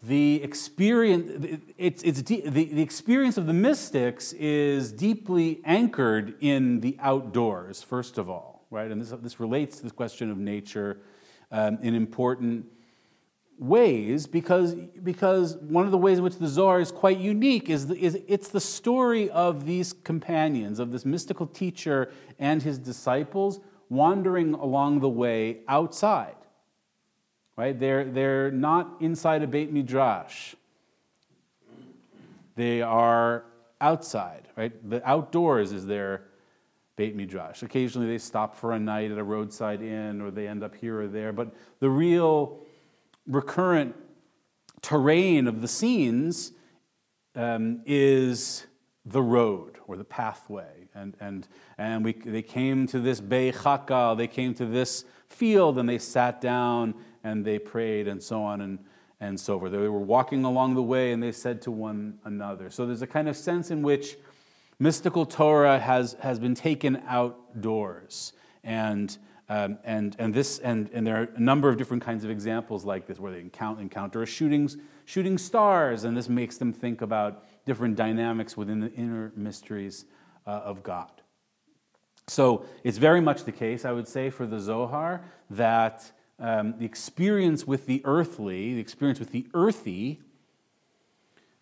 [0.02, 6.80] the experience, it's, it's de- the, the experience of the mystics is deeply anchored in
[6.80, 8.90] the outdoors, first of all, right?
[8.90, 11.02] And this, this relates to the question of nature
[11.50, 12.64] um, in important
[13.58, 17.88] ways because, because one of the ways in which the Zohar is quite unique is,
[17.88, 23.60] the, is it's the story of these companions, of this mystical teacher and his disciples
[23.90, 26.36] wandering along the way outside
[27.60, 27.78] right?
[27.78, 30.54] They're, they're not inside a Beit Midrash.
[32.56, 33.44] They are
[33.82, 34.72] outside, right?
[34.88, 36.22] The outdoors is their
[36.96, 37.62] Beit Midrash.
[37.62, 41.02] Occasionally they stop for a night at a roadside inn or they end up here
[41.02, 42.60] or there, but the real
[43.26, 43.94] recurrent
[44.80, 46.52] terrain of the scenes
[47.36, 48.64] um, is
[49.04, 50.88] the road or the pathway.
[50.94, 51.46] And, and,
[51.76, 55.98] and we, they came to this Bei Chakal, they came to this field and they
[55.98, 56.94] sat down
[57.24, 58.78] and they prayed and so on and,
[59.20, 59.72] and so forth.
[59.72, 62.70] They were walking along the way and they said to one another.
[62.70, 64.16] So there's a kind of sense in which
[64.78, 68.32] mystical Torah has, has been taken outdoors.
[68.64, 69.16] And,
[69.48, 72.84] um, and, and, this, and, and there are a number of different kinds of examples
[72.84, 74.70] like this where they encounter, encounter shooting,
[75.04, 80.06] shooting stars, and this makes them think about different dynamics within the inner mysteries
[80.46, 81.10] uh, of God.
[82.26, 86.86] So it's very much the case, I would say, for the Zohar that um, the
[86.86, 90.20] experience with the earthly, the experience with the earthy,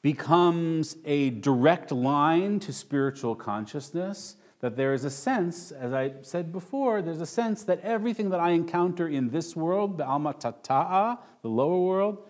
[0.01, 4.37] becomes a direct line to spiritual consciousness.
[4.61, 8.41] That there is a sense, as I said before, there's a sense that everything that
[8.41, 12.27] I encounter in this world, the Alma Tata'a, the lower world,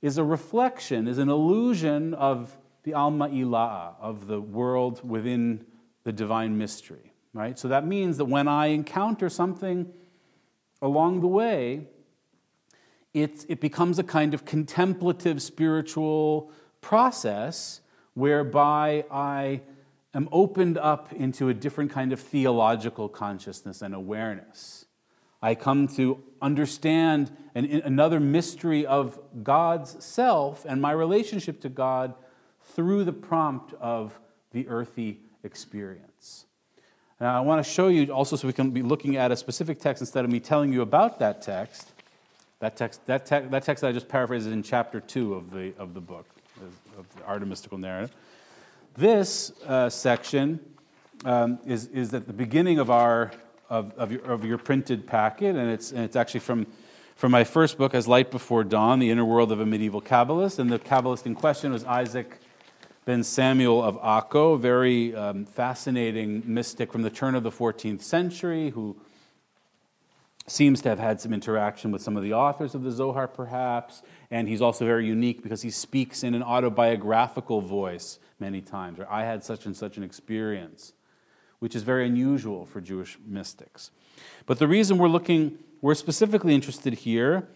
[0.00, 5.66] is a reflection, is an illusion of the Alma Ila'a, of the world within
[6.04, 7.12] the divine mystery.
[7.34, 7.58] Right?
[7.58, 9.92] So that means that when I encounter something
[10.82, 11.86] along the way,
[13.12, 16.50] it, it becomes a kind of contemplative spiritual
[16.80, 17.80] process
[18.14, 19.62] whereby I
[20.14, 24.86] am opened up into a different kind of theological consciousness and awareness.
[25.42, 32.14] I come to understand an, another mystery of God's self and my relationship to God
[32.74, 34.18] through the prompt of
[34.52, 36.09] the earthy experience.
[37.20, 39.78] Now, I want to show you also so we can be looking at a specific
[39.78, 41.92] text instead of me telling you about that text.
[42.60, 45.50] That text, that, te- that text that I just paraphrased is in chapter 2 of
[45.50, 46.26] the, of the book,
[46.98, 48.14] of the Art of Mystical Narrative.
[48.96, 50.60] This uh, section
[51.26, 53.32] um, is, is at the beginning of, our,
[53.68, 56.66] of, of, your, of your printed packet, and it's, and it's actually from,
[57.16, 60.58] from my first book, As Light Before Dawn, The Inner World of a Medieval Kabbalist.
[60.58, 62.40] And the Kabbalist in question was Isaac
[63.04, 68.70] ben Samuel of Akko, very um, fascinating mystic from the turn of the 14th century
[68.70, 68.96] who
[70.46, 74.02] seems to have had some interaction with some of the authors of the Zohar, perhaps.
[74.30, 79.06] And he's also very unique because he speaks in an autobiographical voice many times, or
[79.10, 80.92] I had such and such an experience,
[81.60, 83.90] which is very unusual for Jewish mystics.
[84.46, 87.48] But the reason we're looking, we're specifically interested here,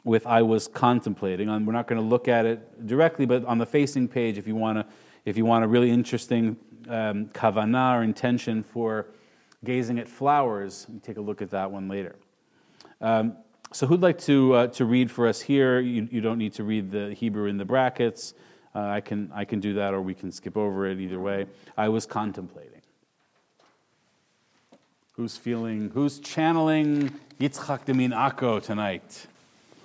[0.03, 3.57] with "I was contemplating." And we're not going to look at it directly, but on
[3.57, 4.85] the facing page, if you want to,
[5.25, 6.57] if you want a really interesting
[6.89, 9.07] um, kavanah or intention for
[9.63, 10.87] gazing at flowers.
[11.03, 12.15] Take a look at that one later.
[12.99, 13.37] Um,
[13.71, 15.79] so, who'd like to, uh, to read for us here?
[15.79, 18.33] You, you don't need to read the Hebrew in the brackets.
[18.75, 21.45] Uh, I, can, I can do that, or we can skip over it either way.
[21.77, 22.80] I was contemplating.
[25.21, 29.27] Who's feeling, who's channeling Yitzchak Demin Akko tonight?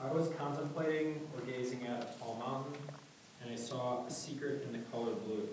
[0.03, 2.73] I was contemplating or gazing at a tall mountain,
[3.43, 5.47] and I saw a secret in the color blue.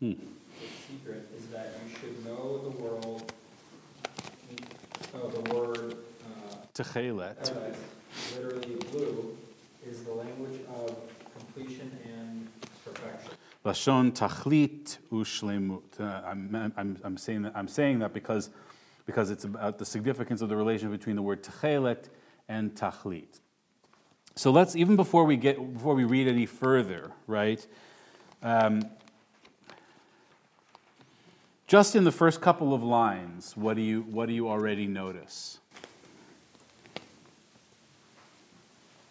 [0.00, 0.12] Hmm
[0.62, 3.32] the secret is that you should know the world,
[5.14, 7.52] oh, the word uh, Techelet,
[8.34, 9.36] literally blue,
[9.86, 10.96] is the language of
[11.36, 12.48] completion and
[12.84, 13.30] perfection.
[13.64, 16.00] Lashon tachlit ushlemut.
[16.00, 18.50] Uh, I'm, I'm, I'm, saying that, I'm saying that because,
[19.06, 22.08] because it's about the significance of the relation between the word techelet
[22.48, 23.40] and tachlit.
[24.34, 27.66] So let's, even before we, get, before we read any further, right,
[28.42, 28.82] um,
[31.66, 35.58] just in the first couple of lines, what do you, what do you already notice?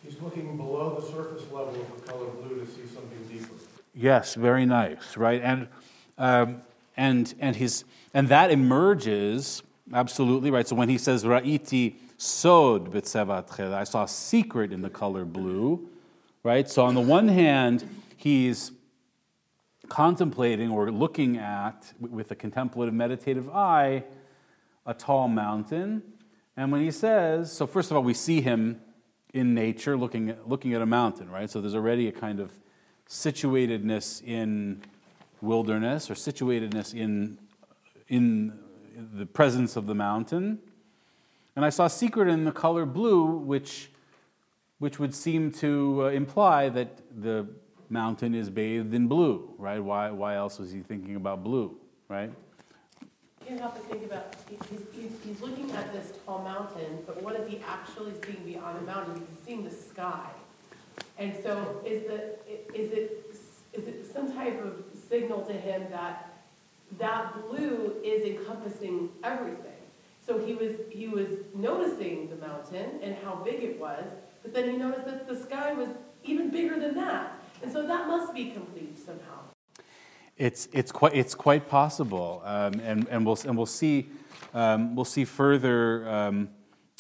[0.04, 3.54] He's looking below the surface level of the color blue to see something deeper.
[3.94, 5.42] Yes, very nice, right?
[5.44, 5.68] And,
[6.18, 6.62] um,
[6.98, 7.84] and, and, his,
[8.14, 9.62] and that emerges,
[9.94, 10.68] absolutely, right?
[10.68, 15.90] So when he says, Ra'iti sod betzevat I saw a secret in the color blue,
[16.44, 16.70] right?
[16.70, 17.88] So on the one hand,
[18.18, 18.72] he's
[19.90, 24.04] contemplating or looking at, with a contemplative meditative eye,
[24.86, 26.02] a tall mountain.
[26.56, 28.80] And when he says, so first of all, we see him
[29.34, 31.50] in nature looking at, looking at a mountain, right?
[31.50, 32.52] So there's already a kind of
[33.10, 34.82] situatedness in
[35.42, 37.38] wilderness or situatedness in,
[38.08, 38.60] in
[39.14, 40.60] the presence of the mountain.
[41.56, 43.92] And I saw secret in the color blue, which,
[44.80, 47.48] which would seem to uh, imply that the
[47.90, 49.80] mountain is bathed in blue, right?
[49.80, 51.76] Why, why else was he thinking about blue,
[52.08, 52.32] right?
[53.46, 57.36] Can't help but think about, he's, he's, he's looking at this tall mountain, but what
[57.36, 59.16] is he actually seeing beyond the mountain?
[59.16, 60.30] He's seeing the sky.
[61.18, 62.36] And so is, the,
[62.74, 63.36] is, it,
[63.74, 66.31] is it some type of signal to him that
[67.00, 69.72] that blue is encompassing everything?
[70.26, 74.06] So he was, he was noticing the mountain and how big it was,
[74.44, 75.90] but then he noticed that the sky was
[76.24, 77.40] even bigger than that.
[77.64, 79.40] And so that must be complete somehow.
[80.38, 82.42] It's, it's, quite, it's quite possible.
[82.46, 84.10] Um, and, and, we'll, and we'll, see,
[84.54, 86.50] um, we'll see further um,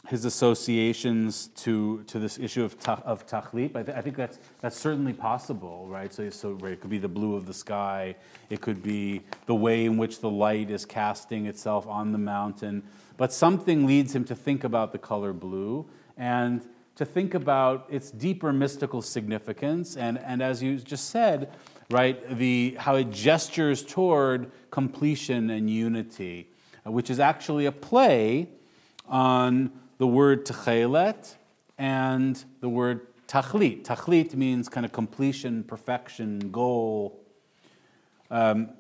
[0.08, 3.76] his associations to, to this issue of, ta- of tachlit.
[3.76, 6.12] I, th- I think that's, that's certainly possible, right?
[6.14, 8.16] So, so right, it could be the blue of the sky,
[8.50, 12.84] it could be the way in which the light is casting itself on the mountain.
[13.18, 15.88] But something leads him to think about the color blue.
[16.18, 16.62] And
[16.96, 19.98] to think about its deeper mystical significance.
[19.98, 21.52] And, and as you just said,
[21.90, 26.50] right, the, how it gestures toward completion and unity,
[26.86, 28.50] which is actually a play
[29.08, 29.72] on
[30.02, 31.36] the word techelet
[31.78, 33.84] and the word tachlit.
[33.84, 37.22] Tachlit means kind of completion, perfection, goal.
[38.32, 38.72] Um,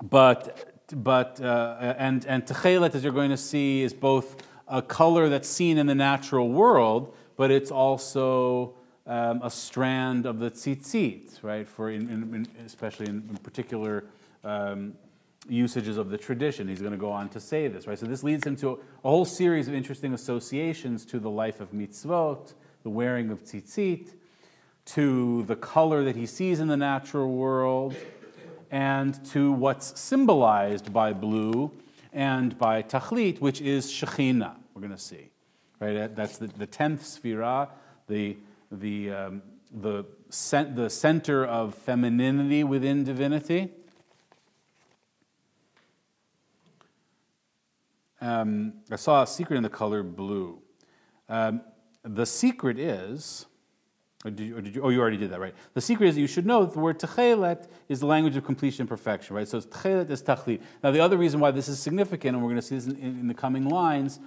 [0.00, 4.36] but but uh, and and techelet, as you're going to see, is both
[4.68, 8.74] a color that's seen in the natural world, but it's also
[9.08, 11.66] um, a strand of the tzitzit, right?
[11.66, 14.04] For in, in, especially in, in particular
[14.44, 14.94] um,
[15.50, 16.68] usages of the tradition.
[16.68, 17.98] He's going to go on to say this, right?
[17.98, 21.72] So this leads him to a, whole series of interesting associations to the life of
[21.72, 24.12] mitzvot, the wearing of tzitzit,
[24.86, 27.94] to the color that he sees in the natural world,
[28.70, 31.70] and to what's symbolized by blue
[32.12, 35.30] and by tachlit, which is Shekhinah, we're going to see.
[35.80, 36.14] Right?
[36.14, 37.68] That's the, the 10th sphira,
[38.06, 38.36] the,
[38.70, 39.42] the, um,
[39.72, 43.70] the, cent, the center of femininity within divinity.
[48.20, 50.60] Um, I saw a secret in the color blue.
[51.28, 51.62] Um,
[52.02, 53.46] the secret is,
[54.24, 55.54] or did, you, or did, you, oh, you already did that, right?
[55.72, 58.82] The secret is you should know that the word techelet is the language of completion
[58.82, 59.48] and perfection, right?
[59.48, 60.60] So techelet is tachlit.
[60.82, 62.96] Now, the other reason why this is significant, and we're going to see this in,
[62.96, 64.20] in, the coming lines,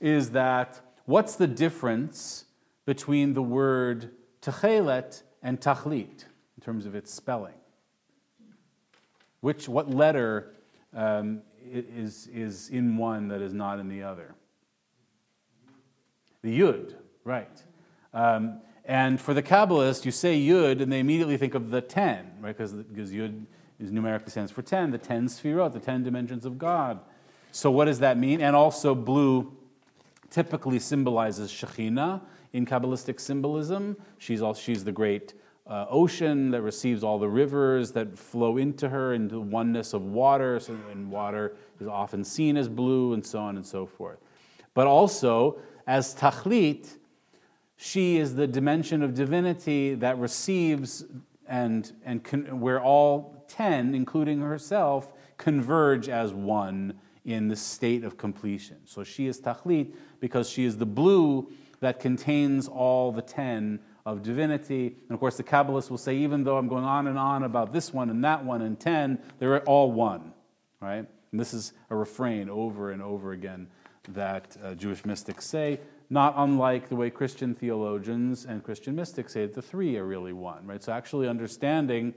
[0.00, 2.46] is that what's the difference
[2.86, 4.10] between the word
[4.42, 6.24] techelet and tachlit
[6.56, 7.54] in terms of its spelling?
[9.40, 10.54] Which, what letter
[10.92, 14.34] um, is, is in one that is not in the other?
[16.42, 16.94] The yud,
[17.24, 17.62] right.
[18.14, 22.38] Um, and for the Kabbalist, you say Yud, and they immediately think of the 10,
[22.40, 22.56] right?
[22.56, 23.44] Because, Yud
[23.78, 27.00] is numerically stands for 10, the 10 sphirot, the 10 dimensions of God.
[27.52, 28.40] So what does that mean?
[28.40, 29.54] And also blue
[30.30, 33.96] typically symbolizes Shekhinah in Kabbalistic symbolism.
[34.16, 35.34] She's, all, she's the great
[35.68, 40.58] uh, ocean that receives all the rivers that flow into her, into oneness of water,
[40.58, 44.18] so, and water is often seen as blue, and so on and so forth.
[44.72, 46.96] But also, as Tachlit,
[47.76, 51.04] she is the dimension of divinity that receives
[51.46, 56.94] and, and con- where all 10, including herself, converge as one
[57.24, 58.76] in the state of completion.
[58.84, 61.50] So she is Tachlit because she is the blue
[61.80, 63.78] that contains all the 10
[64.12, 64.86] of divinity.
[64.86, 67.72] And of course, the Kabbalists will say, even though I'm going on and on about
[67.72, 70.32] this one and that one and 10, they're all one,
[70.80, 71.04] right?
[71.30, 73.68] And this is a refrain over and over again
[74.10, 75.80] that uh, Jewish mystics say
[76.10, 80.32] not unlike the way Christian theologians and Christian mystics say that the three are really
[80.32, 80.82] one, right?
[80.82, 82.14] So actually understanding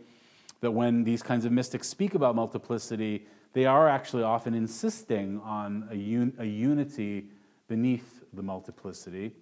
[0.61, 5.89] that when these kinds of mystics speak about multiplicity, they are actually often insisting on
[5.91, 7.25] a, un- a unity
[7.67, 9.33] beneath the multiplicity,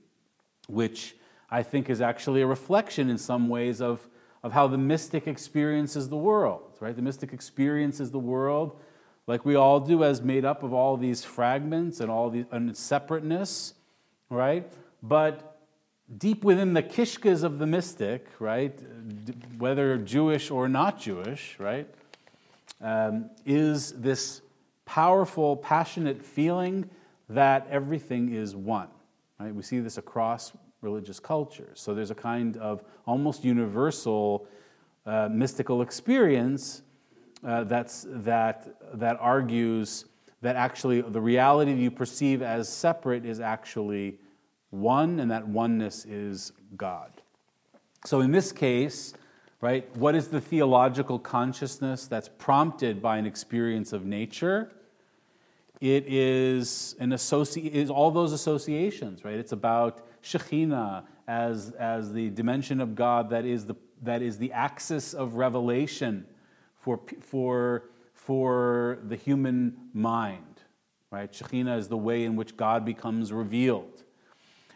[0.67, 1.15] which
[1.51, 4.07] I think is actually a reflection in some ways of,
[4.43, 6.95] of how the mystic experiences the world, right?
[6.95, 8.79] The mystic experiences the world
[9.27, 13.75] like we all do as made up of all these fragments and all the separateness
[14.29, 14.71] right?
[15.01, 15.59] But
[16.17, 18.77] deep within the kishkas of the mystic, right,
[19.57, 21.87] whether Jewish or not Jewish, right,
[22.81, 24.41] um, is this
[24.85, 26.89] powerful, passionate feeling
[27.27, 28.87] that everything is one.
[29.39, 29.53] Right?
[29.53, 30.51] We see this across
[30.81, 31.79] religious cultures.
[31.79, 34.47] So there's a kind of almost universal
[35.05, 36.81] uh, mystical experience
[37.43, 40.05] uh, that's, that, that argues
[40.41, 44.17] that actually the reality you perceive as separate is actually
[44.69, 47.11] one, and that oneness is God.
[48.05, 49.13] So in this case,
[49.61, 54.71] right, what is the theological consciousness that's prompted by an experience of nature?
[55.81, 59.35] It is an associ- is all those associations, right?
[59.35, 64.51] It's about Shekhinah as, as the dimension of God that is the, that is the
[64.51, 66.25] axis of revelation
[66.79, 70.61] for, for, for the human mind,
[71.11, 71.31] right?
[71.31, 74.03] Shekhinah is the way in which God becomes revealed.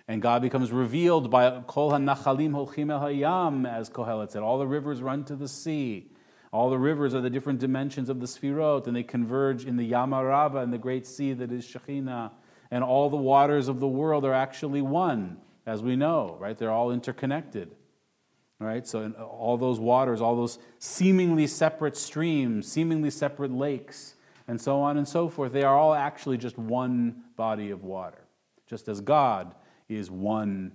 [0.08, 4.44] And God becomes revealed by Kol HaNachalim Holchim Hayam, as Kohelet said.
[4.44, 6.12] All the rivers run to the sea.
[6.52, 9.90] All the rivers are the different dimensions of the Sfirot, and they converge in the
[9.90, 12.32] Yamarava, in the great sea that is Shekhinah.
[12.74, 16.58] And all the waters of the world are actually one, as we know, right?
[16.58, 17.76] They're all interconnected.
[18.60, 18.88] Right?
[18.88, 24.16] So all those waters, all those seemingly separate streams, seemingly separate lakes,
[24.48, 28.26] and so on and so forth, they are all actually just one body of water.
[28.66, 29.54] Just as God
[29.88, 30.72] is one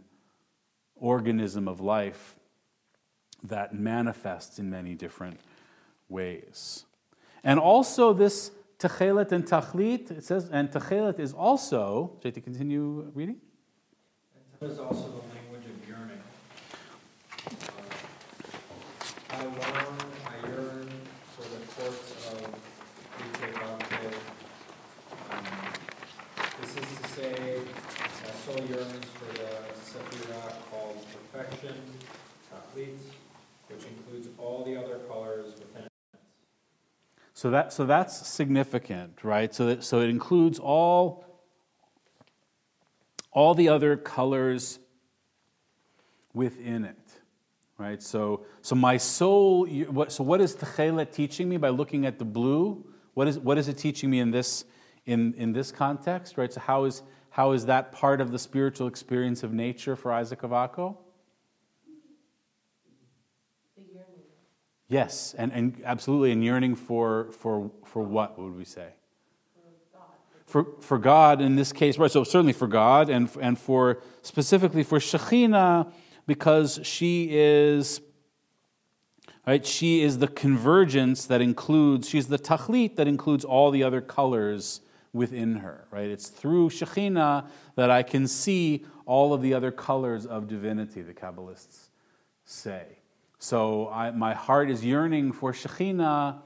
[0.94, 2.36] organism of life
[3.42, 5.40] that manifests in many different
[6.08, 6.84] ways.
[7.42, 13.10] And also, this techelet and tachlit, it says, and techelet is also, should I continue
[13.14, 13.40] reading?
[14.60, 16.22] There's also the language of yearning.
[19.30, 20.90] Uh, I long, I yearn
[21.34, 22.38] for the courts of
[23.18, 24.14] Ukevante.
[25.30, 25.44] Um,
[26.60, 27.60] This is to say,
[28.24, 29.50] my soul yearns for the
[29.88, 30.98] Sephira called
[31.32, 31.76] perfection,
[32.50, 32.98] Tachlit,
[33.68, 35.97] which includes all the other colors within it.
[37.38, 39.54] So that so that's significant, right?
[39.54, 41.24] So that, so it includes all
[43.30, 44.80] all the other colors
[46.34, 46.98] within it,
[47.78, 48.02] right?
[48.02, 49.68] So so my soul.
[50.08, 52.84] so what is Techelet teaching me by looking at the blue?
[53.14, 54.64] What is what is it teaching me in this
[55.06, 56.52] in in this context, right?
[56.52, 60.42] So how is how is that part of the spiritual experience of nature for Isaac
[60.42, 60.96] of Akko?
[63.76, 64.24] The yearning.
[64.88, 68.88] Yes, and, and absolutely, and yearning for for for what would we say?
[70.46, 72.10] For, for God in this case, right?
[72.10, 75.92] So certainly for God, and and for specifically for Shekhinah,
[76.26, 78.00] because she is
[79.46, 79.64] right.
[79.64, 82.08] She is the convergence that includes.
[82.08, 84.80] She's the tachlit that includes all the other colors
[85.12, 85.86] within her.
[85.90, 86.08] Right?
[86.08, 91.02] It's through Shekhinah that I can see all of the other colors of divinity.
[91.02, 91.88] The Kabbalists
[92.46, 92.97] say.
[93.38, 96.40] So I, my heart is yearning for Shekhinah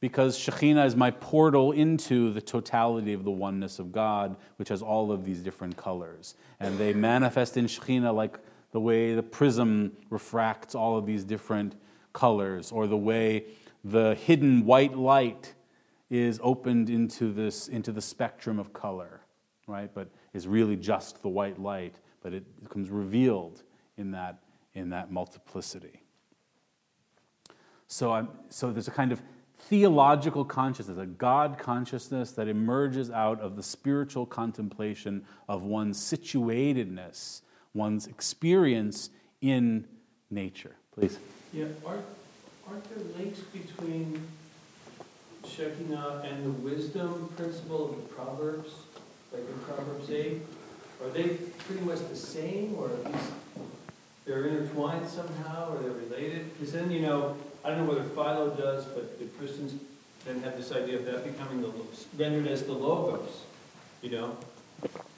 [0.00, 4.80] because Shekhinah is my portal into the totality of the oneness of God, which has
[4.80, 6.36] all of these different colors.
[6.60, 8.38] And they manifest in Shekhinah like
[8.70, 11.74] the way the prism refracts all of these different
[12.12, 13.46] colors, or the way
[13.82, 15.54] the hidden white light
[16.10, 19.20] is opened into, this, into the spectrum of color,
[19.66, 19.90] right?
[19.92, 23.62] But is really just the white light, but it becomes revealed
[23.96, 24.38] in that,
[24.74, 26.02] in that multiplicity.
[27.88, 29.22] So, I'm, so there's a kind of
[29.58, 37.40] theological consciousness, a God consciousness that emerges out of the spiritual contemplation of one's situatedness,
[37.74, 39.10] one's experience
[39.40, 39.86] in
[40.30, 40.76] nature.
[40.92, 41.18] Please.
[41.52, 42.04] Yeah, aren't,
[42.68, 44.20] aren't there links between
[45.46, 48.70] Shekinah and the wisdom principle of the Proverbs,
[49.32, 50.42] like in Proverbs 8?
[51.02, 51.28] Are they
[51.66, 53.32] pretty much the same, or at least
[54.26, 56.52] they're intertwined somehow, or they're related?
[56.52, 59.74] Because then, you know, I don't know whether Philo does, but the Christians
[60.24, 61.72] then have this idea of that becoming the,
[62.16, 63.42] rendered as the logos,
[64.02, 64.36] you know,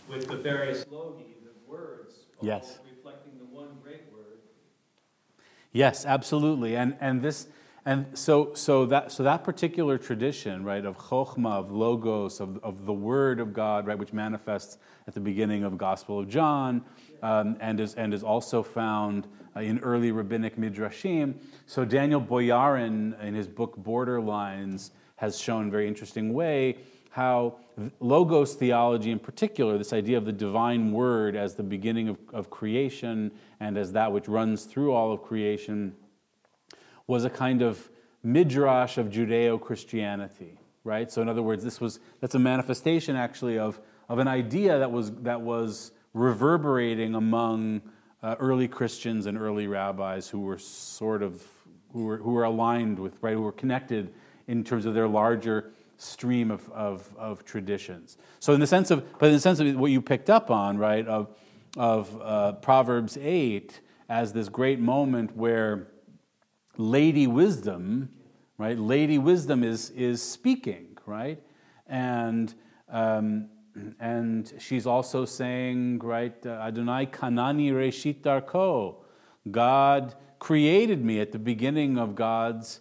[0.08, 2.78] with the various logi, the words, all Yes.
[2.88, 4.38] reflecting the one great word.
[5.72, 6.76] Yes, absolutely.
[6.76, 7.46] And, and this,
[7.84, 12.84] and so, so, that, so that particular tradition, right, of chokhmah, of logos, of, of
[12.84, 16.82] the word of God, right, which manifests at the beginning of Gospel of John,
[17.22, 21.34] um, and, is, and is also found uh, in early rabbinic midrashim.
[21.66, 26.78] So Daniel Boyarin, in his book Borderlines, has shown a very interesting way
[27.10, 27.56] how
[27.98, 32.50] logos theology in particular, this idea of the divine word as the beginning of, of
[32.50, 35.92] creation and as that which runs through all of creation,
[37.06, 37.90] was a kind of
[38.22, 41.10] midrash of Judeo-Christianity, right?
[41.10, 44.92] So in other words, this was that's a manifestation actually of, of an idea that
[44.92, 47.82] was that was reverberating among
[48.22, 51.42] uh, early Christians and early rabbis who were sort of
[51.92, 54.12] who were, who were aligned with right who were connected
[54.46, 58.16] in terms of their larger stream of, of, of traditions.
[58.38, 60.78] So in the sense of but in the sense of what you picked up on
[60.78, 61.34] right of
[61.76, 65.86] of uh, Proverbs eight as this great moment where
[66.76, 68.10] Lady Wisdom,
[68.58, 68.78] right?
[68.78, 71.40] Lady Wisdom is is speaking, right?
[71.86, 72.52] And
[72.88, 73.48] um,
[74.00, 76.34] and she's also saying, right?
[76.46, 78.96] uh, Adonai kanani reshit darko.
[79.50, 82.80] God created me at the beginning of God's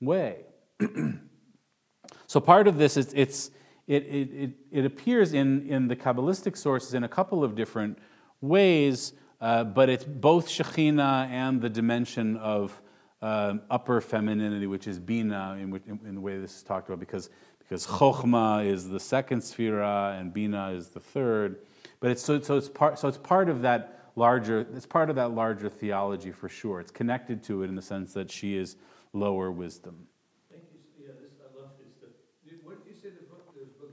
[0.00, 0.44] way.
[2.26, 3.50] so part of this is it's
[3.86, 7.98] it, it, it, it appears in, in the Kabbalistic sources in a couple of different
[8.42, 12.82] ways, uh, but it's both Shekhinah and the dimension of
[13.22, 16.88] um, upper femininity, which is Bina, in, which, in, in the way this is talked
[16.88, 17.30] about, because,
[17.68, 21.60] because Chokhmah is the second sphera and Bina is the third.
[22.00, 25.16] But it's, so, so, it's part, so it's part of that larger, it's part of
[25.16, 26.80] that larger theology for sure.
[26.80, 28.76] It's connected to it in the sense that she is
[29.12, 30.06] lower wisdom.
[30.50, 30.78] Thank you.
[31.04, 31.92] Yeah, this, I love this.
[32.00, 33.92] The, what did you say the book, the book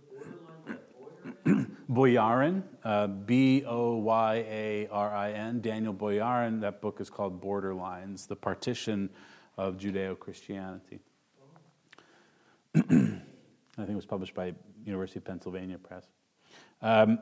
[1.46, 1.76] Borderline?
[1.92, 6.62] Boyarin, uh, B O Y A R I N, Daniel Boyarin.
[6.62, 9.10] That book is called Borderlines, the partition
[9.58, 11.02] of Judeo Christianity.
[13.78, 14.54] I think it was published by
[14.86, 16.06] University of Pennsylvania Press.
[16.82, 17.20] Um,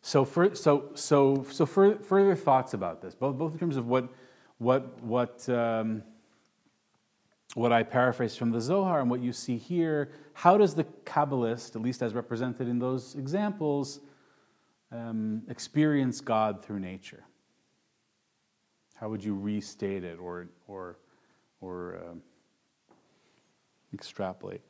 [0.00, 3.86] so, for, so, so, so fur, further thoughts about this, both, both in terms of
[3.86, 4.08] what,
[4.56, 6.02] what, what, um,
[7.54, 11.76] what I paraphrase from the Zohar and what you see here, how does the Kabbalist,
[11.76, 14.00] at least as represented in those examples,
[14.90, 17.24] um, experience God through nature?
[18.94, 20.98] How would you restate it or, or,
[21.60, 22.22] or um,
[23.94, 24.60] extrapolate?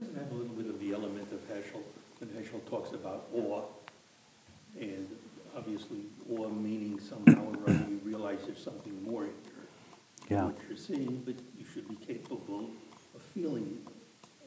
[0.00, 1.82] Doesn't have a little bit of the element of Heschel,
[2.18, 3.62] when Heschel talks about awe,
[4.80, 5.08] and
[5.56, 9.32] obviously awe meaning somehow or other you realize there's something more here.
[10.28, 10.44] Yeah.
[10.44, 12.70] What you're seeing, but you should be capable
[13.14, 13.78] of feeling,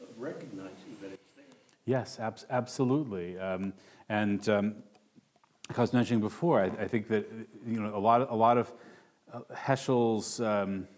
[0.02, 1.44] of recognizing that it's there.
[1.86, 3.38] Yes, abs- absolutely.
[3.38, 3.72] Um,
[4.08, 4.74] and um,
[5.68, 7.28] like I was mentioning before, I, I, think that
[7.66, 8.72] you know a lot, of, a lot of
[9.32, 10.88] uh, Heschel's, um, m-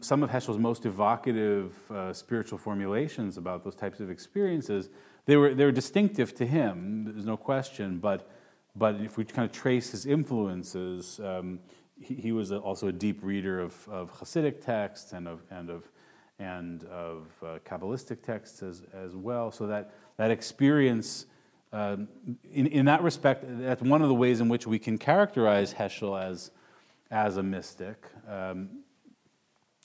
[0.00, 4.90] some of Heschel's most evocative uh, spiritual formulations about those types of experiences,
[5.26, 7.04] they were they were distinctive to him.
[7.04, 7.98] There's no question.
[7.98, 8.28] But
[8.74, 11.60] but if we kind of trace his influences, um,
[12.00, 15.88] he, he, was also a deep reader of, of Hasidic texts and of and of
[16.38, 19.50] and of uh, Kabbalistic texts as, as well.
[19.52, 21.26] So that that experience
[21.72, 22.08] um,
[22.52, 26.22] in, in that respect, that's one of the ways in which we can characterize Heschel
[26.22, 26.50] as,
[27.10, 28.04] as a mystic.
[28.28, 28.81] Um,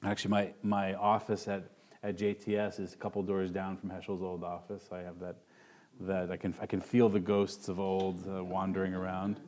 [0.03, 1.69] actually, my, my office at,
[2.03, 4.89] at JTS is a couple doors down from Heschel's old office.
[4.91, 5.37] I have that,
[6.01, 9.39] that I, can, I can feel the ghosts of old uh, wandering around.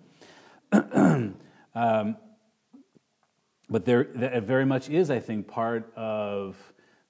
[0.72, 2.18] um,
[3.70, 6.58] but there, that very much is, I think, part of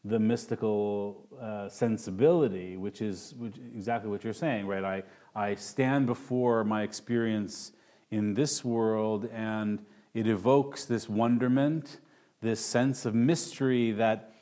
[0.03, 4.83] the mystical uh, sensibility, which is which, exactly what you're saying, right?
[4.83, 5.03] I,
[5.35, 7.71] I stand before my experience
[8.11, 9.79] in this world and
[10.13, 11.99] it evokes this wonderment,
[12.41, 14.33] this sense of mystery that,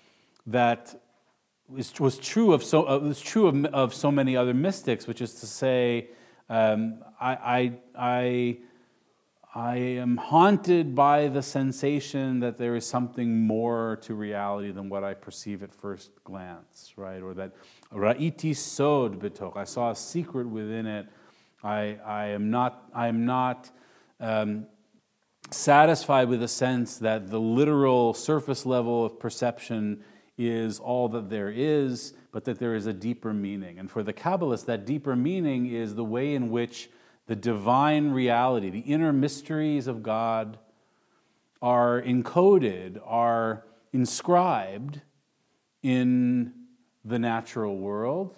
[0.46, 0.96] that
[1.70, 5.34] was true of so uh, was true of, of so many other mystics, which is
[5.36, 6.10] to say,
[6.50, 8.58] um, I, I, I,
[9.54, 15.04] I am haunted by the sensation that there is something more to reality than what
[15.04, 17.22] I perceive at first glance, right?
[17.22, 17.54] Or that
[17.92, 19.58] Ra'iti sod betoch.
[19.58, 21.08] I saw a secret within it.
[21.64, 23.72] I, I am not, I am not
[24.20, 24.68] um,
[25.52, 30.04] satisfied with the sense that the literal surface level of perception
[30.38, 33.80] is all that there is, but that there is a deeper meaning.
[33.80, 36.90] And for the Kabbalist, that deeper meaning is the way in which
[37.26, 40.60] the divine reality, the inner mysteries of God,
[41.62, 45.02] are encoded, are inscribed
[45.82, 46.54] in
[47.04, 48.38] the natural world,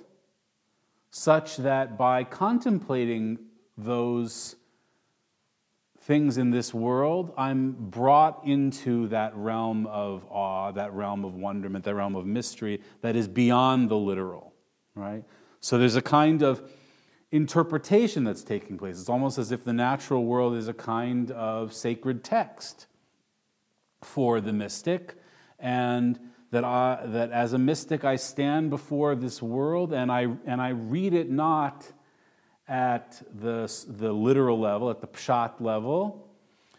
[1.12, 3.39] such that by contemplating
[3.78, 4.55] those
[6.10, 11.86] things in this world, I'm brought into that realm of awe, that realm of wonderment,
[11.86, 14.51] that realm of mystery that is beyond the literal,
[14.95, 15.24] right?
[15.60, 16.68] So there's a kind of
[17.32, 18.99] interpretation that's taking place.
[18.99, 22.88] It's almost as if the natural world is a kind of sacred text
[24.01, 25.16] for the mystic,
[25.60, 30.60] and that, I, that as a mystic I stand before this world and I, and
[30.60, 31.86] I read it not
[32.70, 36.28] at the, the literal level, at the pshat level,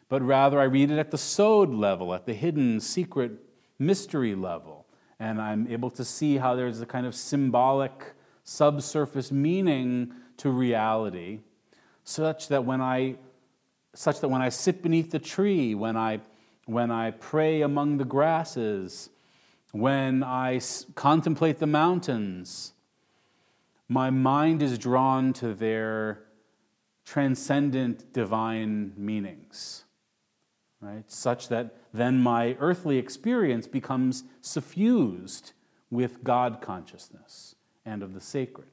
[0.08, 3.32] but rather I read it at the sod level, at the hidden, secret,
[3.78, 4.86] mystery level.
[5.18, 8.14] And I'm able to see how there's a kind of symbolic,
[8.44, 11.40] subsurface meaning to reality,
[12.04, 13.16] such that when I,
[13.94, 16.20] such that when I sit beneath the tree, when I,
[16.66, 19.10] when I pray among the grasses,
[19.72, 20.60] when I
[20.94, 22.72] contemplate the mountains,
[23.90, 26.22] my mind is drawn to their
[27.04, 29.82] transcendent divine meanings,
[30.80, 31.02] right?
[31.10, 35.54] Such that then my earthly experience becomes suffused
[35.90, 38.68] with God consciousness and of the sacred.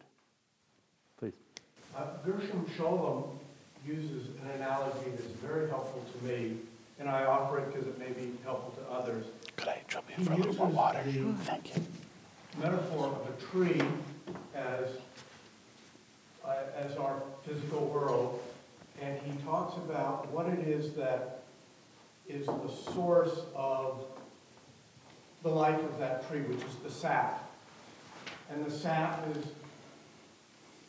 [1.18, 1.34] Please.
[1.95, 3.39] Uh, Gershom Scholem
[3.88, 6.57] uses an analogy that's very helpful to me,
[6.99, 9.26] and I offer it because it may be helpful to others.
[9.55, 10.57] Could I trouble you He uses
[11.39, 11.82] the Thank you.
[12.61, 13.82] metaphor of a tree
[14.53, 14.89] as,
[16.48, 18.41] uh, as our physical world,
[19.02, 21.43] and he talks about what it is that
[22.28, 24.04] is the source of
[25.43, 27.52] the life of that tree, which is the sap.
[28.50, 29.45] And the sap is,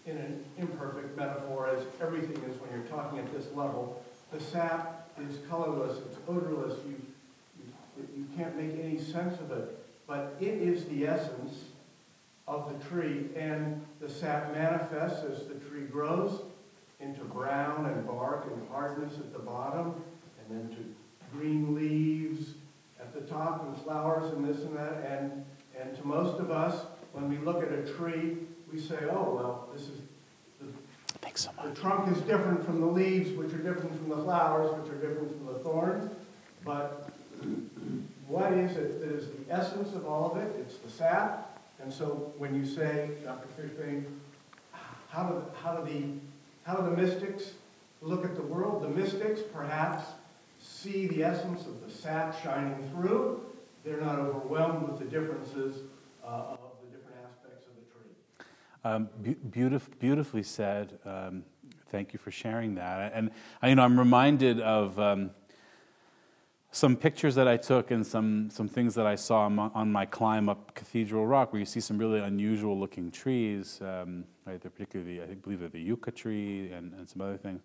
[0.06, 4.02] in an imperfect metaphor, as everything is when you're talking at this level,
[4.32, 6.94] the sap is colorless, it's odorless, you,
[7.58, 9.78] you, you can't make any sense of it.
[10.06, 11.64] But it is the essence
[12.48, 16.40] of the tree, and the sap manifests as the tree grows
[16.98, 19.94] into brown and bark and hardness at the bottom,
[20.40, 20.82] and then to
[21.36, 22.54] green leaves
[22.98, 25.04] at the top and flowers and this and that.
[25.06, 25.44] And,
[25.80, 28.38] and to most of us, when we look at a tree,
[28.72, 30.00] we say, oh, well, this is
[30.60, 30.66] the,
[31.34, 34.90] so the trunk is different from the leaves, which are different from the flowers, which
[34.90, 36.10] are different from the thorns.
[36.64, 37.10] But
[38.26, 40.56] what is it that is the essence of all of it?
[40.58, 41.57] It's the sap.
[41.88, 43.48] And so when you say, Dr.
[43.58, 44.04] Fishbane,
[45.08, 46.04] how do, how do the
[46.64, 47.52] how do the mystics
[48.02, 48.82] look at the world?
[48.82, 50.04] The mystics perhaps
[50.60, 53.40] see the essence of the sap shining through.
[53.86, 55.80] They're not overwhelmed with the differences
[56.22, 58.44] uh, of the different aspects of the tree.
[58.84, 60.98] Um, be- beautif- beautifully said.
[61.06, 61.42] Um,
[61.86, 63.12] thank you for sharing that.
[63.14, 63.30] And
[63.62, 65.30] you know, I'm reminded of um,
[66.70, 70.48] some pictures that I took and some, some things that I saw on my climb
[70.48, 73.80] up Cathedral Rock, where you see some really unusual looking trees.
[73.80, 77.62] Um, right, particularly, I believe they're the yucca tree and, and some other things.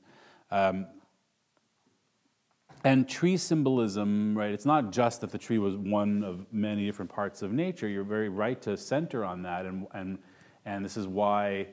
[0.51, 0.88] Um,
[2.86, 4.51] and tree symbolism, right?
[4.51, 7.88] It's not just that the tree was one of many different parts of nature.
[7.88, 10.18] You're very right to center on that, and and
[10.66, 11.68] and this is why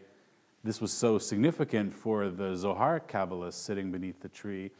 [0.62, 4.70] this was so significant for the Zohar Kabbalists sitting beneath the tree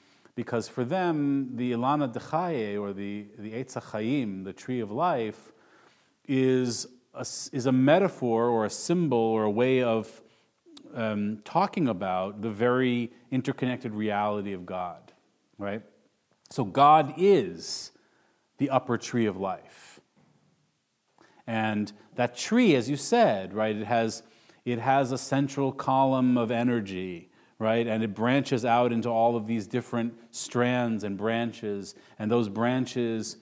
[0.41, 5.53] because for them, the Ilana Dechaye, or the, the Eitz the tree of life,
[6.27, 7.21] is a,
[7.53, 10.23] is a metaphor or a symbol or a way of
[10.95, 15.13] um, talking about the very interconnected reality of God,
[15.59, 15.83] right?
[16.49, 17.93] So God is
[18.57, 20.01] the upper tree of life.
[21.47, 24.23] And that tree, as you said, right, it has,
[24.65, 27.30] it has a central column of energy
[27.61, 27.87] right?
[27.87, 33.37] And it branches out into all of these different strands and branches, and those branches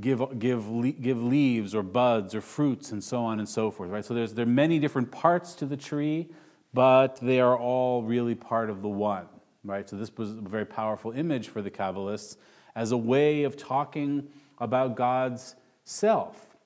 [0.00, 0.66] give, give,
[1.00, 4.04] give leaves or buds or fruits and so on and so forth, right?
[4.04, 6.28] So there's, there are many different parts to the tree,
[6.72, 9.26] but they are all really part of the one,
[9.62, 9.88] right?
[9.88, 12.38] So this was a very powerful image for the Kabbalists
[12.74, 14.26] as a way of talking
[14.58, 15.54] about God's
[15.84, 16.56] self.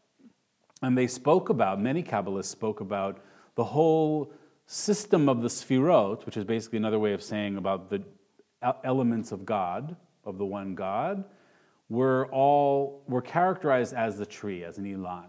[0.80, 3.20] And they spoke about, many Kabbalists spoke about
[3.56, 4.32] the whole
[4.72, 8.02] system of the Sfirot, which is basically another way of saying about the
[8.82, 11.24] elements of God, of the one God,
[11.90, 15.28] were all were characterized as the tree, as an Ilan.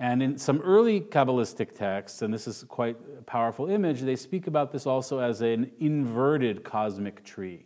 [0.00, 4.48] And in some early Kabbalistic texts, and this is quite a powerful image, they speak
[4.48, 7.64] about this also as an inverted cosmic tree.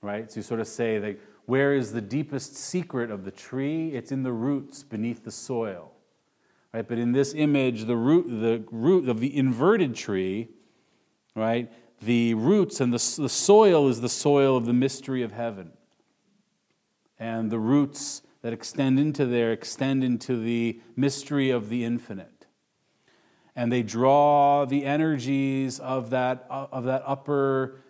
[0.00, 0.32] Right?
[0.32, 3.90] So you sort of say that where is the deepest secret of the tree?
[3.90, 5.92] It's in the roots beneath the soil.
[6.72, 6.86] Right?
[6.86, 10.48] But in this image, the root, the root of the inverted tree,
[11.34, 11.72] right?
[12.00, 15.72] The roots and the, the soil is the soil of the mystery of heaven.
[17.18, 22.46] And the roots that extend into there extend into the mystery of the infinite.
[23.56, 27.80] And they draw the energies of that, of that upper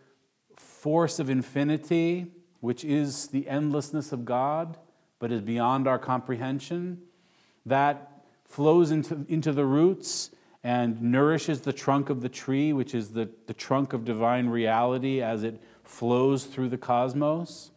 [0.56, 2.26] force of infinity,
[2.60, 4.78] which is the endlessness of God,
[5.18, 7.02] but is beyond our comprehension.
[7.66, 8.07] That
[8.48, 10.30] flows into, into the roots
[10.64, 15.22] and nourishes the trunk of the tree, which is the, the trunk of divine reality
[15.22, 17.70] as it flows through the cosmos.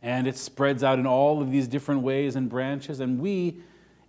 [0.00, 3.00] And it spreads out in all of these different ways and branches.
[3.00, 3.60] And we,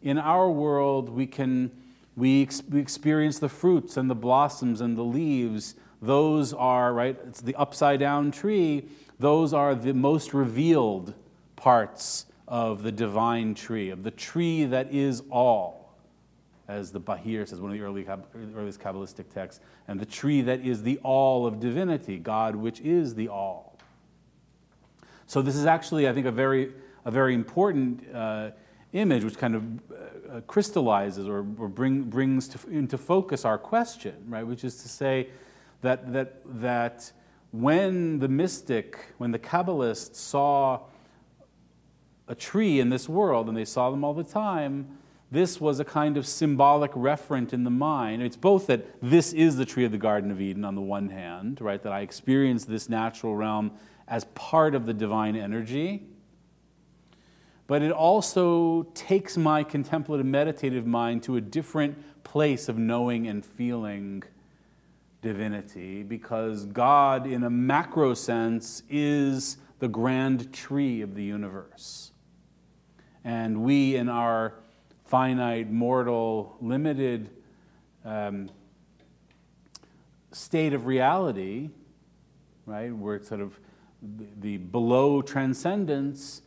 [0.01, 1.71] in our world, we can
[2.15, 5.75] we, ex- we experience the fruits and the blossoms and the leaves.
[6.01, 8.87] Those are, right, it's the upside down tree.
[9.19, 11.13] Those are the most revealed
[11.55, 15.95] parts of the divine tree, of the tree that is all,
[16.67, 18.05] as the Bahir says, one of the early,
[18.55, 23.15] earliest Kabbalistic texts, and the tree that is the all of divinity, God, which is
[23.15, 23.77] the all.
[25.27, 26.73] So this is actually, I think, a very,
[27.05, 28.51] a very important uh,
[28.93, 34.15] image, which kind of uh, crystallizes or, or bring, brings to, into focus our question,
[34.27, 34.45] right?
[34.45, 35.29] Which is to say
[35.81, 37.11] that that that
[37.51, 40.79] when the mystic, when the Kabbalist saw
[42.27, 44.97] a tree in this world, and they saw them all the time,
[45.31, 48.21] this was a kind of symbolic referent in the mind.
[48.21, 51.09] It's both that this is the tree of the Garden of Eden on the one
[51.09, 53.71] hand, right, that I experience this natural realm
[54.07, 56.03] as part of the divine energy,
[57.65, 63.43] but it also takes my contemplative meditative mind to a different place of knowing and
[63.43, 64.21] feeling
[65.21, 72.12] divinity because God, in a macro sense, is the grand tree of the universe.
[73.23, 74.53] And we, in our
[75.05, 77.29] finite, mortal, limited
[78.03, 78.49] um,
[80.31, 81.69] state of reality,
[82.65, 83.59] right, we're sort of
[84.41, 86.41] the, below transcendence,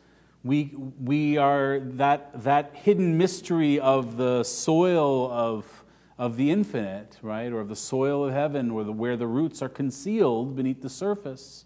[0.44, 5.84] we, we are that, that hidden mystery of the soil of,
[6.18, 9.62] of the infinite, right, or of the soil of heaven, or the, where the roots
[9.62, 11.64] are concealed beneath the surface.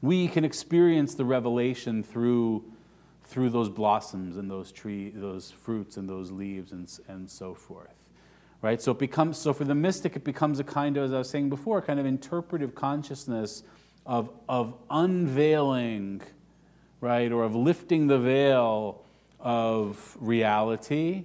[0.00, 2.71] We can experience the revelation through
[3.24, 8.10] through those blossoms and those tree, those fruits and those leaves and, and so forth.
[8.60, 8.80] Right?
[8.80, 11.30] So it becomes so for the mystic it becomes a kind of, as I was
[11.30, 13.64] saying before, kind of interpretive consciousness
[14.06, 16.22] of, of unveiling
[17.02, 19.04] right, or of lifting the veil
[19.40, 21.24] of reality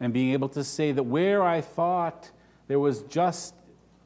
[0.00, 2.30] and being able to say that where I thought
[2.66, 3.54] there was just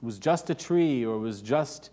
[0.02, 1.90] was just a tree or was just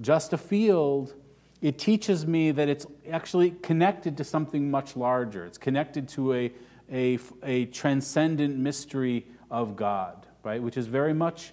[0.00, 1.14] just a field,
[1.62, 5.46] it teaches me that it's actually connected to something much larger.
[5.46, 6.52] It's connected to a,
[6.92, 10.60] a, a transcendent mystery of God, right?
[10.60, 11.52] Which is very much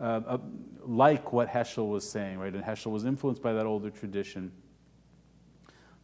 [0.00, 0.38] uh, uh,
[0.86, 2.52] like what Heschel was saying, right?
[2.52, 4.52] And Heschel was influenced by that older tradition.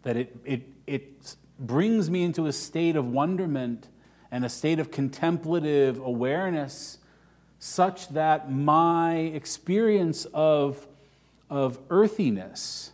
[0.03, 3.89] That it, it, it brings me into a state of wonderment
[4.31, 6.99] and a state of contemplative awareness
[7.59, 10.87] such that my experience of,
[11.49, 12.93] of earthiness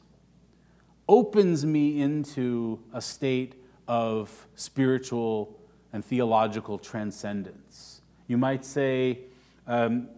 [1.09, 3.55] opens me into a state
[3.87, 5.59] of spiritual
[5.93, 8.01] and theological transcendence.
[8.27, 9.21] You might say,
[9.67, 10.09] um,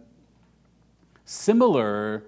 [1.25, 2.23] similar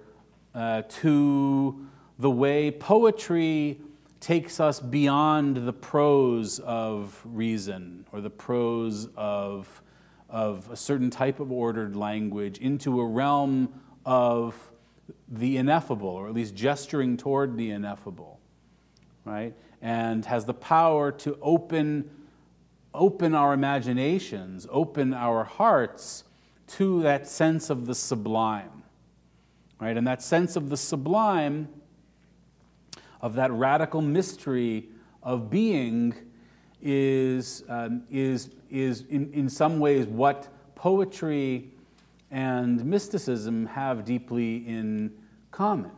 [0.54, 1.86] uh, to
[2.18, 3.80] the way poetry
[4.20, 9.82] takes us beyond the prose of reason or the prose of,
[10.28, 13.72] of a certain type of ordered language into a realm
[14.04, 14.72] of
[15.28, 18.39] the ineffable, or at least gesturing toward the ineffable,
[19.24, 19.54] right?
[19.82, 22.10] And has the power to open,
[22.94, 26.24] open our imaginations, open our hearts
[26.68, 28.84] to that sense of the sublime,
[29.80, 29.96] right?
[29.96, 31.68] And that sense of the sublime
[33.20, 34.88] of that radical mystery
[35.22, 36.14] of being
[36.82, 41.70] is, um, is, is in, in some ways what poetry
[42.30, 45.12] and mysticism have deeply in
[45.50, 45.90] common,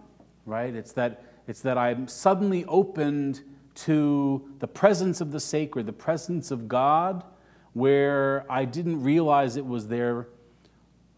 [0.47, 0.75] right?
[0.75, 3.41] It's that, it's that I'm suddenly opened
[3.75, 7.25] to the presence of the sacred, the presence of God,
[7.73, 10.29] where I didn't realize it was there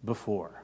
[0.05, 0.63] before,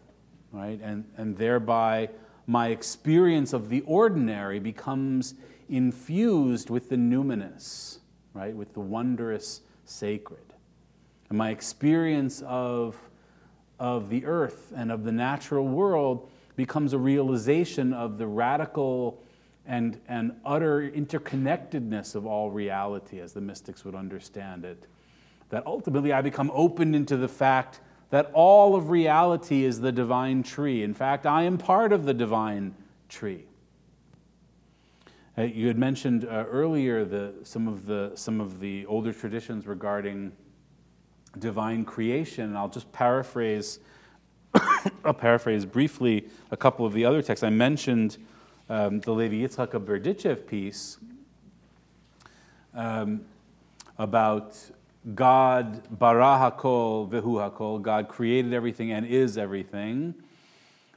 [0.52, 0.80] right?
[0.82, 2.10] And, and thereby
[2.46, 5.34] my experience of the ordinary becomes
[5.68, 7.98] infused with the numinous,
[8.34, 10.54] right, with the wondrous sacred.
[11.28, 12.96] And my experience of,
[13.78, 19.22] of the earth and of the natural world becomes a realization of the radical
[19.66, 24.86] and, and utter interconnectedness of all reality, as the mystics would understand it.
[25.50, 27.80] That ultimately I become opened into the fact
[28.10, 30.82] that all of reality is the divine tree.
[30.82, 32.74] In fact, I am part of the divine
[33.08, 33.44] tree.
[35.38, 39.66] Uh, you had mentioned uh, earlier the, some, of the, some of the older traditions
[39.66, 40.32] regarding
[41.38, 43.78] divine creation, and I'll just paraphrase,
[45.04, 47.44] I'll paraphrase briefly a couple of the other texts.
[47.44, 48.18] I mentioned
[48.70, 50.98] um, the Levi Yitzchak Berdichev piece
[52.72, 53.22] um,
[53.98, 54.56] about
[55.14, 57.82] God bara hakol vehu hakol.
[57.82, 60.14] God created everything and is everything,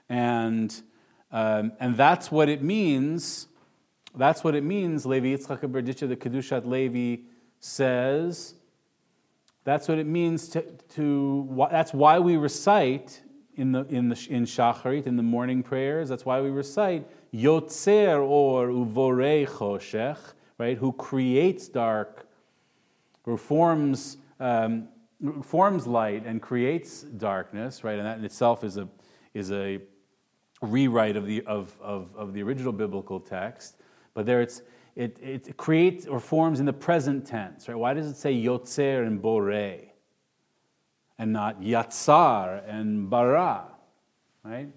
[0.08, 0.82] and
[1.32, 3.48] um, and that's what it means.
[4.16, 5.08] That's what it means.
[5.08, 7.24] Levi Yitzchak Berdichev, the Kedushat Levi
[7.60, 8.54] says.
[9.64, 11.68] That's what it means to, to.
[11.72, 13.24] That's why we recite
[13.56, 16.10] in the in the in Shacharit in the morning prayers.
[16.10, 20.20] That's why we recite Yotzer or Uvorei Choshech,
[20.58, 20.78] right?
[20.78, 22.28] Who creates dark
[23.26, 24.88] or forms, um,
[25.42, 27.98] forms light and creates darkness, right?
[27.98, 28.88] And that in itself is a,
[29.34, 29.80] is a
[30.62, 33.78] rewrite of the, of, of, of the original biblical text.
[34.14, 34.62] But there it's,
[34.96, 37.78] it, it creates or forms in the present tense, right?
[37.78, 39.90] Why does it say yotzer and borei
[41.18, 43.66] and not yatsar and bara,
[44.44, 44.70] right?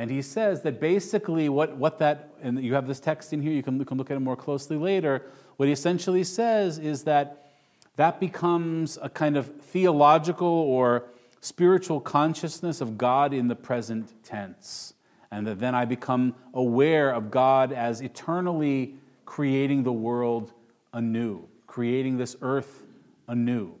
[0.00, 3.52] And he says that basically what, what that, and you have this text in here,
[3.52, 5.26] you can, you can look at it more closely later.
[5.58, 7.50] What he essentially says is that
[7.96, 11.04] that becomes a kind of theological or
[11.42, 14.94] spiritual consciousness of God in the present tense.
[15.30, 18.94] And that then I become aware of God as eternally
[19.26, 20.54] creating the world
[20.94, 22.86] anew, creating this earth
[23.28, 23.74] anew.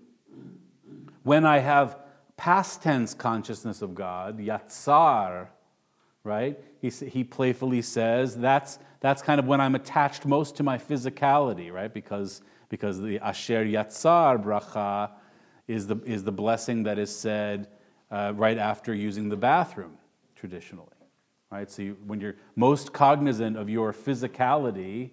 [1.22, 1.96] When I have
[2.36, 5.48] past tense consciousness of God, yatsar,
[6.24, 6.58] right?
[6.80, 11.72] He, he playfully says that's, that's kind of when I'm attached most to my physicality,
[11.72, 11.92] right?
[11.92, 15.10] Because because the Asher Yatzar bracha
[15.68, 17.68] is the, is the blessing that is said
[18.10, 19.98] uh, right after using the bathroom,
[20.34, 20.86] traditionally.
[21.50, 21.70] Right?
[21.70, 25.10] So you, when you're most cognizant of your physicality,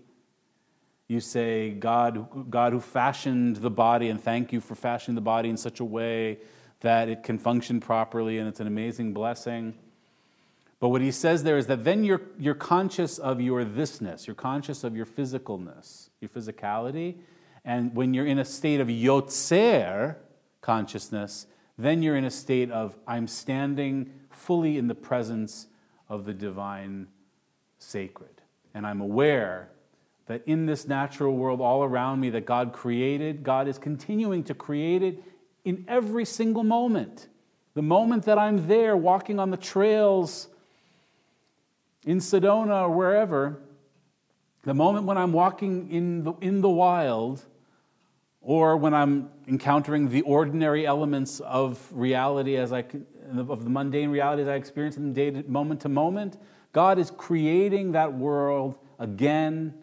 [1.07, 5.49] you say, God, God who fashioned the body, and thank you for fashioning the body
[5.49, 6.39] in such a way
[6.81, 9.73] that it can function properly, and it's an amazing blessing.
[10.79, 14.35] But what he says there is that then you're, you're conscious of your thisness, you're
[14.35, 17.15] conscious of your physicalness, your physicality,
[17.65, 20.15] and when you're in a state of yotzer
[20.61, 21.47] consciousness,
[21.77, 25.67] then you're in a state of I'm standing fully in the presence
[26.09, 27.07] of the divine
[27.79, 28.41] sacred.
[28.73, 29.69] And I'm aware
[30.27, 34.53] that in this natural world all around me that God created, God is continuing to
[34.53, 35.23] create it
[35.65, 37.27] in every single moment.
[37.73, 40.47] The moment that I'm there walking on the trails
[42.07, 43.59] in Sedona or wherever,
[44.63, 47.45] the moment when I'm walking in the, in the wild,
[48.41, 52.85] or when I'm encountering the ordinary elements of reality as I
[53.37, 56.37] of the mundane realities I experience in day to, moment to moment,
[56.71, 59.73] God is creating that world again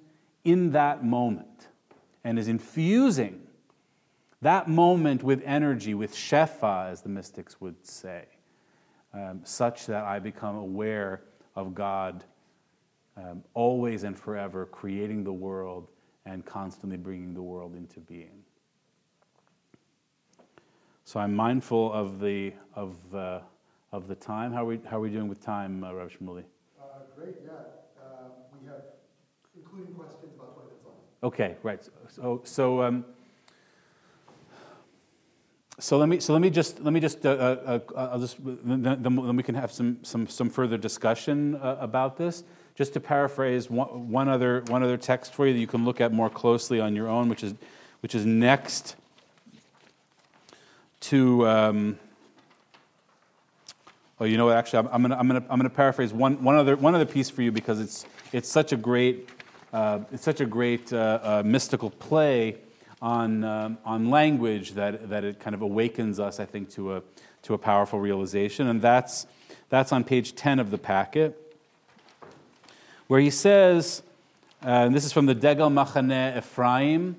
[0.45, 1.69] in that moment
[2.25, 3.43] and is infusing
[4.41, 8.25] that moment with energy, with shefa, as the mystics would say,
[9.13, 11.23] um, such that I become aware
[11.57, 12.25] of God
[13.17, 15.89] um, always and forever creating the world
[16.27, 18.43] and constantly bringing the world into being.
[21.05, 23.41] So I'm mindful of the, of, uh,
[23.93, 24.53] of the time.
[24.53, 26.45] How are, we, how are we doing with time, uh, Rav Shmuly?
[26.81, 26.85] Uh,
[27.15, 27.51] great, yeah.
[28.01, 28.83] Uh, we have,
[29.55, 31.25] including questions, about 20 minutes left.
[31.25, 31.83] Okay, right.
[32.09, 33.05] So, so, um,
[35.79, 38.37] so let me so let me just let me just uh, uh, uh I'll just
[38.45, 42.45] then, then we can have some some some further discussion uh, about this.
[42.77, 46.01] Just to paraphrase one, one other one other text for you that you can look
[46.01, 47.55] at more closely on your own, which is
[48.01, 48.97] which is next
[51.01, 51.47] to.
[51.49, 51.99] Um,
[54.21, 54.57] oh, you know what?
[54.57, 57.31] Actually, I'm, I'm to I'm gonna I'm gonna paraphrase one, one, other, one other piece
[57.31, 59.29] for you because it's, it's such a great,
[59.73, 62.59] uh, it's such a great uh, mystical play
[63.05, 67.03] on, um, on language that, that it kind of awakens us, I think, to a,
[67.43, 68.67] to a powerful realization.
[68.67, 69.27] And that's,
[69.69, 71.55] that's on page 10 of the packet,
[73.07, 74.03] where he says,
[74.65, 77.17] uh, and this is from the Degel Machaneh Ephraim,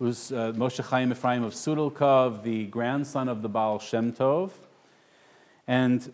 [0.00, 4.50] who's uh, Moshe Chaim Ephraim of Sudilkov, the grandson of the Baal Shem Tov.
[5.68, 6.12] And,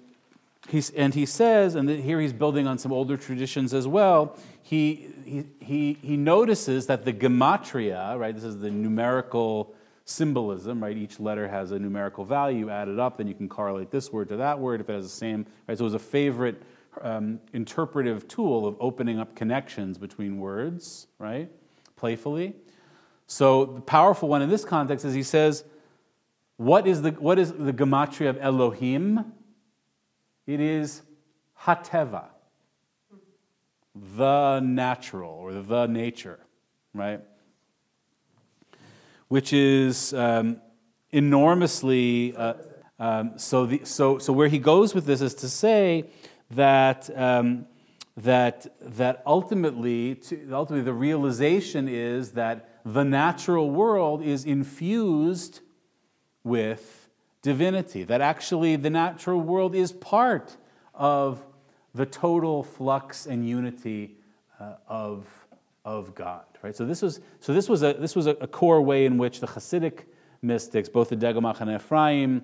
[0.69, 5.14] he's, and he says, and here he's building on some older traditions as well, he,
[5.61, 10.97] he, he, notices that the gematria, right, this is the numerical symbolism, right?
[10.97, 14.37] Each letter has a numerical value added up, then you can correlate this word to
[14.37, 15.77] that word if it has the same, right?
[15.77, 16.63] So it was a favorite
[17.03, 21.51] um, interpretive tool of opening up connections between words, right?
[21.97, 22.55] Playfully.
[23.27, 25.65] So the powerful one in this context is he says,
[26.57, 29.33] what is the, what is the gematria of Elohim?
[30.47, 31.03] It is
[31.63, 32.27] Hateva,
[33.95, 36.41] the natural or the nature,
[36.93, 37.21] right?
[39.29, 40.61] Which is um,
[41.11, 42.35] enormously.
[42.37, 42.55] Uh,
[42.99, 46.05] um, so, the, so, so where he goes with this is to say
[46.51, 47.67] that um,
[48.17, 55.61] that that ultimately, to, ultimately the realization is that the natural world is infused
[56.45, 57.09] with
[57.43, 60.57] divinity, that actually the natural world is part
[60.95, 61.45] of
[61.95, 64.17] the total flux and unity
[64.61, 65.27] uh, of,
[65.85, 66.45] of God.
[66.63, 66.75] Right?
[66.75, 69.41] So this was, so this was, a, this was a, a core way in which
[69.41, 70.05] the Hasidic
[70.43, 72.43] mystics, both the Degel and Ephraim,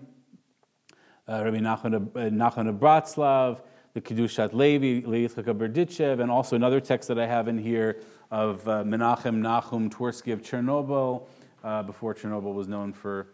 [1.28, 3.60] uh, Rabbi Nachman, uh, Nachman of Bratslav,
[3.92, 8.66] the Kedushat Levi, Leitzchak Berditchev, and also another text that I have in here of
[8.68, 11.26] uh, Menachem Nahum Twersky of Chernobyl,
[11.64, 13.28] uh, before Chernobyl was known for,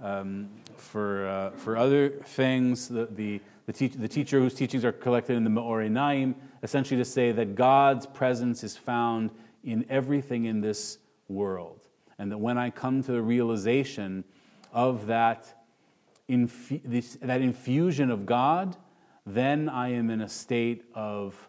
[0.00, 2.88] um, for, uh, for other things.
[2.88, 7.04] The, the, the, the, teacher whose teachings are collected in the Me'or Einayim, essentially to
[7.04, 9.30] say that God's presence is found
[9.62, 11.86] in everything in this world.
[12.18, 14.24] And that when I come to the realization
[14.72, 15.64] of that,
[16.28, 18.76] infu- this, that infusion of God,
[19.24, 21.48] then I am in a state of,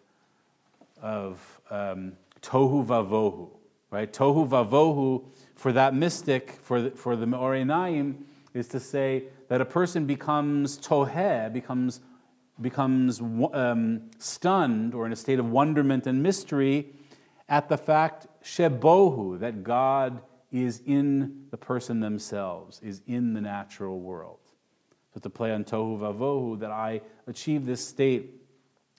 [1.02, 3.50] of um, tohu vavohu,
[3.90, 4.12] right?
[4.12, 5.24] Tohu vavohu
[5.56, 8.16] for that mystic, for the, for the Me'or Einayim,
[8.52, 9.24] is to say
[9.54, 12.00] that a person becomes toheh, becomes,
[12.60, 16.88] becomes um, stunned or in a state of wonderment and mystery
[17.48, 20.20] at the fact shebohu, that God
[20.50, 24.40] is in the person themselves, is in the natural world.
[25.12, 28.32] So to play on tohu vavohu, that I achieve this state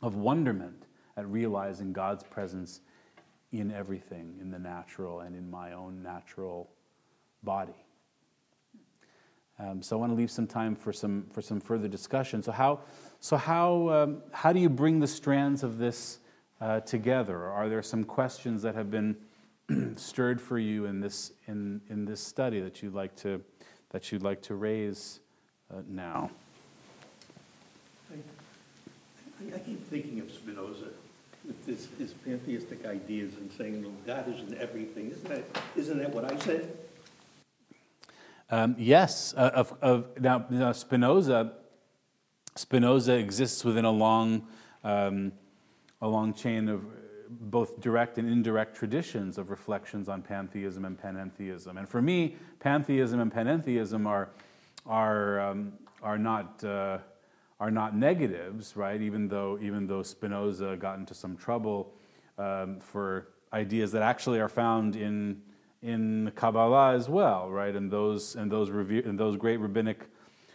[0.01, 0.85] of wonderment
[1.17, 2.79] at realizing God's presence
[3.51, 6.69] in everything, in the natural and in my own natural
[7.43, 7.84] body.
[9.57, 12.43] Um, so I want to leave some time for some, for some further discussion.
[12.43, 12.81] So how,
[13.19, 16.19] so how, um, how do you bring the strands of this
[16.59, 17.45] uh, together?
[17.45, 19.15] Are there some questions that have been
[19.95, 23.41] stirred for you in this, in, in this study that you'd like to,
[23.91, 25.21] that you'd like to raise
[25.73, 26.29] uh, now?
[28.11, 30.89] I, I keep thinking of Spinoza
[31.45, 35.11] with his, his pantheistic ideas and saying, well, God is in everything.
[35.11, 36.77] Isn't that, isn't that what I said?
[38.49, 39.33] Um, yes.
[39.35, 41.53] Uh, of, of, now, now, Spinoza,
[42.55, 44.47] Spinoza exists within a long,
[44.83, 45.31] um,
[46.01, 46.81] a long chain of
[47.27, 51.77] both direct and indirect traditions of reflections on pantheism and panentheism.
[51.77, 54.29] And for me, pantheism and panentheism are,
[54.85, 55.73] are, um,
[56.03, 56.99] are, not, uh,
[57.59, 59.01] are not negatives, right?
[59.01, 61.93] Even though, even though Spinoza got into some trouble
[62.37, 65.41] um, for ideas that actually are found in,
[65.85, 67.75] in Kabbalah as well, right?
[67.75, 70.07] And those, and those, revere, and those great rabbinic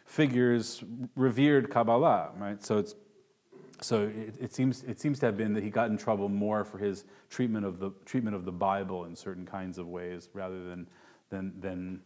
[0.05, 0.82] figures
[1.15, 2.62] revered Kabbalah, right?
[2.65, 2.97] So it's
[3.81, 6.65] so it, it, seems, it seems to have been that he got in trouble more
[6.65, 10.65] for his treatment of the, treatment of the Bible in certain kinds of ways rather
[10.65, 10.86] than,
[11.31, 12.01] than, than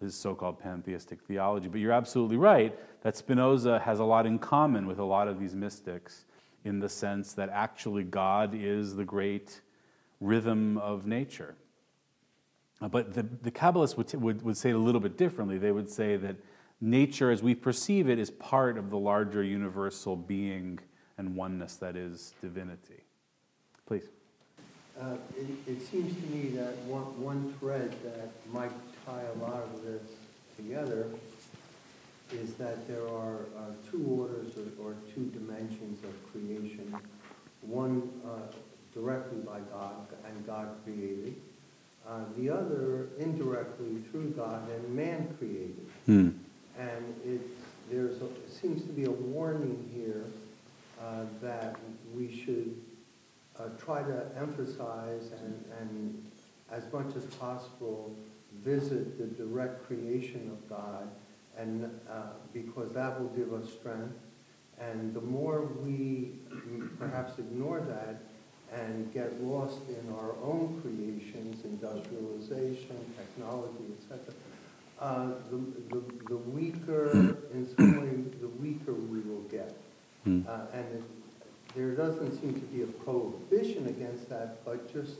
[0.00, 1.68] his so called pantheistic theology.
[1.68, 5.38] But you're absolutely right that Spinoza has a lot in common with a lot of
[5.38, 6.24] these mystics
[6.64, 9.60] in the sense that actually God is the great
[10.20, 11.54] rhythm of nature.
[12.82, 15.56] Uh, but the, the Kabbalists would, would, would say it a little bit differently.
[15.56, 16.36] They would say that
[16.80, 20.80] nature, as we perceive it, is part of the larger universal being
[21.16, 23.04] and oneness that is divinity.
[23.86, 24.08] Please.
[25.00, 28.72] Uh, it, it, seems to me that one, one thread that might
[29.06, 30.02] tie a lot of this
[30.56, 31.06] together
[32.32, 36.94] is that there are uh, two orders or, or, two dimensions of creation.
[37.62, 38.52] One uh,
[38.94, 41.36] directly by God and God created.
[42.08, 45.86] Uh, the other indirectly through God and man created.
[46.06, 46.30] Hmm.
[46.78, 47.40] And it,
[47.90, 50.24] there's a, seems to be a warning here
[51.00, 51.76] uh, that
[52.14, 52.74] we should
[53.58, 56.30] uh, try to emphasize and, and
[56.70, 58.16] as much as possible
[58.62, 61.08] visit the direct creation of God
[61.56, 62.22] and uh,
[62.52, 64.14] because that will give us strength
[64.80, 66.32] and the more we
[66.98, 68.22] perhaps ignore that
[68.72, 74.34] and get lost in our own creations, industrialization, technology, etc.,
[74.98, 75.56] uh, the,
[75.90, 77.10] the, the weaker,
[77.52, 79.76] in some way, the weaker we will get.
[80.26, 80.48] Mm.
[80.48, 81.02] Uh, and it,
[81.74, 85.16] there doesn't seem to be a prohibition against that, but just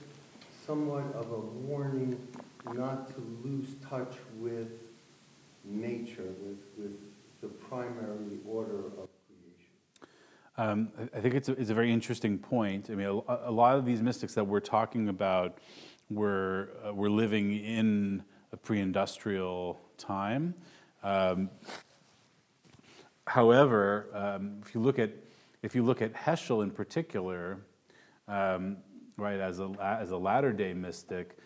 [0.67, 2.17] somewhat of a warning
[2.73, 4.69] not to lose touch with
[5.65, 6.97] nature, with, with
[7.41, 9.09] the primary order of.
[10.59, 12.91] Um, I think it's a, it's a very interesting point.
[12.91, 15.59] I mean, a, a, lot of these mystics that we're talking about
[16.11, 18.23] were, uh, were living in
[18.53, 20.55] a pre industrial time.
[21.03, 21.49] Um,
[23.27, 25.11] However, um, if you look at
[25.63, 27.61] if you look at Heschel in particular,
[28.27, 28.79] um,
[29.17, 31.39] right, as a as a latter day mystic,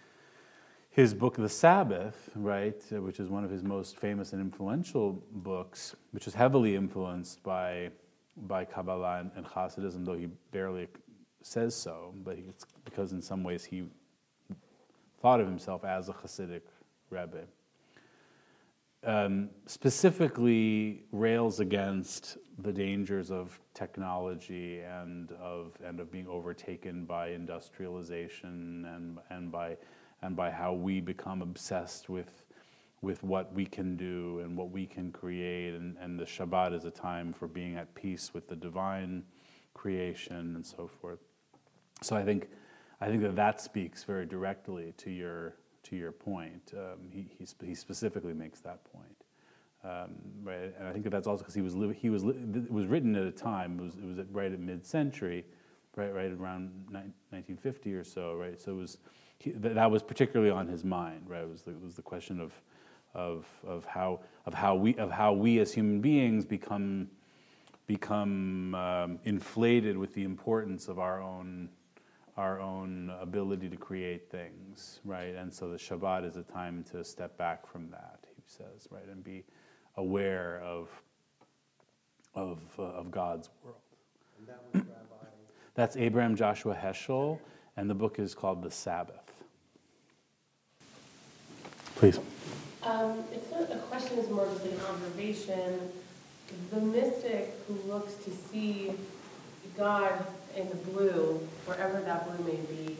[0.91, 5.95] his book The Sabbath, right, which is one of his most famous and influential books,
[6.12, 7.91] which is heavily influenced by
[8.37, 10.89] by Kabbalah and, and Hasidism, though he barely
[11.43, 13.85] says so, but it's because in some ways he
[15.21, 16.63] thought of himself as a Hasidic
[17.11, 17.45] Rebbe.
[19.05, 27.29] Um, specifically rails against the dangers of technology and of and of being overtaken by
[27.29, 29.77] industrialization and and by
[30.23, 32.45] and by how we become obsessed with
[33.02, 36.85] with what we can do and what we can create and, and the Shabbat is
[36.85, 39.23] a time for being at peace with the divine
[39.74, 41.20] creation and so forth.
[42.02, 42.48] So I think
[43.01, 46.73] I think that that speaks very directly to your to your point.
[46.74, 49.24] Um, he, he, he, specifically makes that point.
[49.85, 52.86] Um, right, and I think that that's also because he was he was it was
[52.86, 55.44] written at a time it was it was right at mid-century,
[55.94, 58.60] right right around 1950 or so, right.
[58.60, 58.98] So it was
[59.39, 61.43] he, that was particularly on his mind, right.
[61.43, 62.52] It was the, it was the question of
[63.16, 67.09] of of how of how we of how we as human beings become
[67.86, 71.68] become um, inflated with the importance of our own
[72.36, 75.34] our own ability to create things, right?
[75.34, 79.09] And so the Shabbat is a time to step back from that, he says, right,
[79.10, 79.44] and be
[79.97, 80.90] aware of,
[82.34, 83.78] of, uh, of God's world.
[84.47, 84.86] That Rabbi...
[85.74, 87.38] That's Abraham Joshua Heschel,
[87.76, 89.44] and the book is called The Sabbath.
[91.97, 92.20] Please.
[92.87, 95.91] Um, it's not a question, it's more just an observation.
[96.71, 98.93] The mystic who looks to see
[99.77, 100.25] God
[100.57, 102.97] in the blue, wherever that blue may be,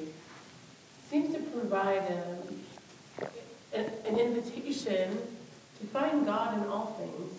[1.09, 3.27] seems to provide a,
[3.73, 5.19] an, an invitation
[5.81, 7.33] to find God in all things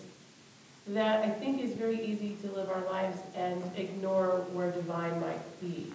[0.94, 5.60] that I think is very easy to live our lives and ignore where divine might
[5.60, 5.92] be.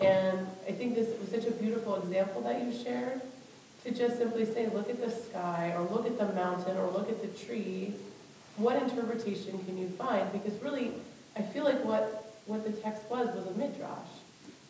[0.00, 3.20] And I think this was such a beautiful example that you shared
[3.86, 7.08] to just simply say, look at the sky, or look at the mountain, or look
[7.08, 7.94] at the tree.
[8.56, 10.30] What interpretation can you find?
[10.32, 10.92] Because really,
[11.36, 14.08] I feel like what what the text was was a midrash.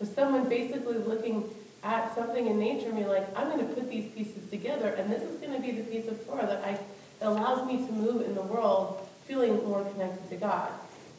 [0.00, 1.44] Was someone basically looking
[1.82, 5.10] at something in nature and be like, I'm going to put these pieces together, and
[5.10, 6.78] this is going to be the piece of Torah that, I,
[7.20, 10.70] that allows me to move in the world feeling more connected to God.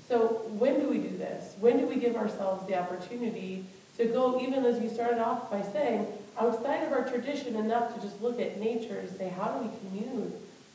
[0.07, 1.53] So when do we do this?
[1.59, 3.65] When do we give ourselves the opportunity
[3.97, 6.07] to go, even as you started off by saying,
[6.39, 9.77] outside of our tradition enough to just look at nature to say, how do we
[9.79, 10.33] commune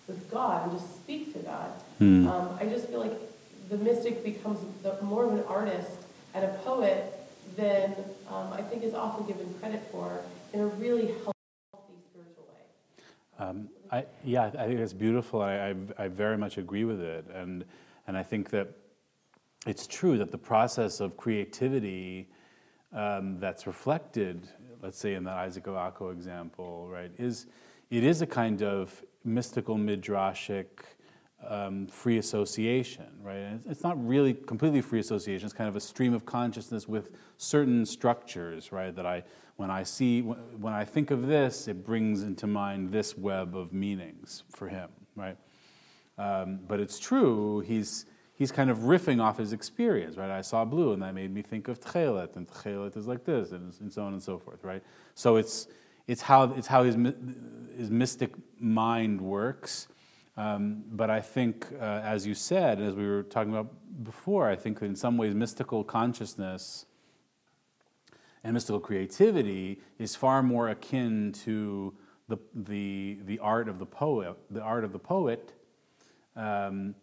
[0.09, 1.71] with God and just speak to God?
[1.99, 2.27] Hmm.
[2.27, 3.19] Um, I just feel like
[3.71, 5.91] the mystic becomes the, more of an artist
[6.35, 7.19] and a poet
[7.57, 7.95] than
[8.29, 10.21] um, I think is often given credit for
[10.53, 13.05] in a really healthy spiritual way.
[13.39, 15.43] Um, I, yeah, I think that's beautiful.
[15.43, 17.65] I, I, I very much agree with it, and
[18.07, 18.69] and I think that
[19.67, 22.29] it's true that the process of creativity
[22.93, 24.49] um, that's reflected,
[24.83, 27.47] let's say in the Isaac of Akko example, right, is
[27.91, 30.67] it is a kind of mystical midrashic
[31.47, 33.37] um, free association, right?
[33.37, 35.45] And it's- not really completely free association.
[35.45, 38.95] It's kind of a stream of consciousness with certain structures, right?
[38.95, 39.25] That I,
[39.57, 43.73] when I see, when I think of this, it brings into mind this web of
[43.73, 45.37] meanings for him, right?
[46.19, 47.61] Um, but it's true.
[47.61, 48.07] He's
[48.43, 50.29] he's kind of riffing off his experience, right?
[50.29, 53.53] I saw blue, and that made me think of Tchelet, and Tchelet is like this,
[53.53, 54.83] and, and so on and so forth, right?
[55.15, 55.69] So it's
[56.09, 56.97] it's how it's how his
[57.77, 59.87] his mystic mind works.
[60.37, 63.71] Um, but I think, uh, as you said, as we were talking about
[64.03, 66.87] before, I think that in some ways mystical consciousness
[68.43, 71.95] and mystical creativity is far more akin to
[72.29, 75.53] the, the, the art of the poet, the art of the poet,
[76.35, 76.95] um,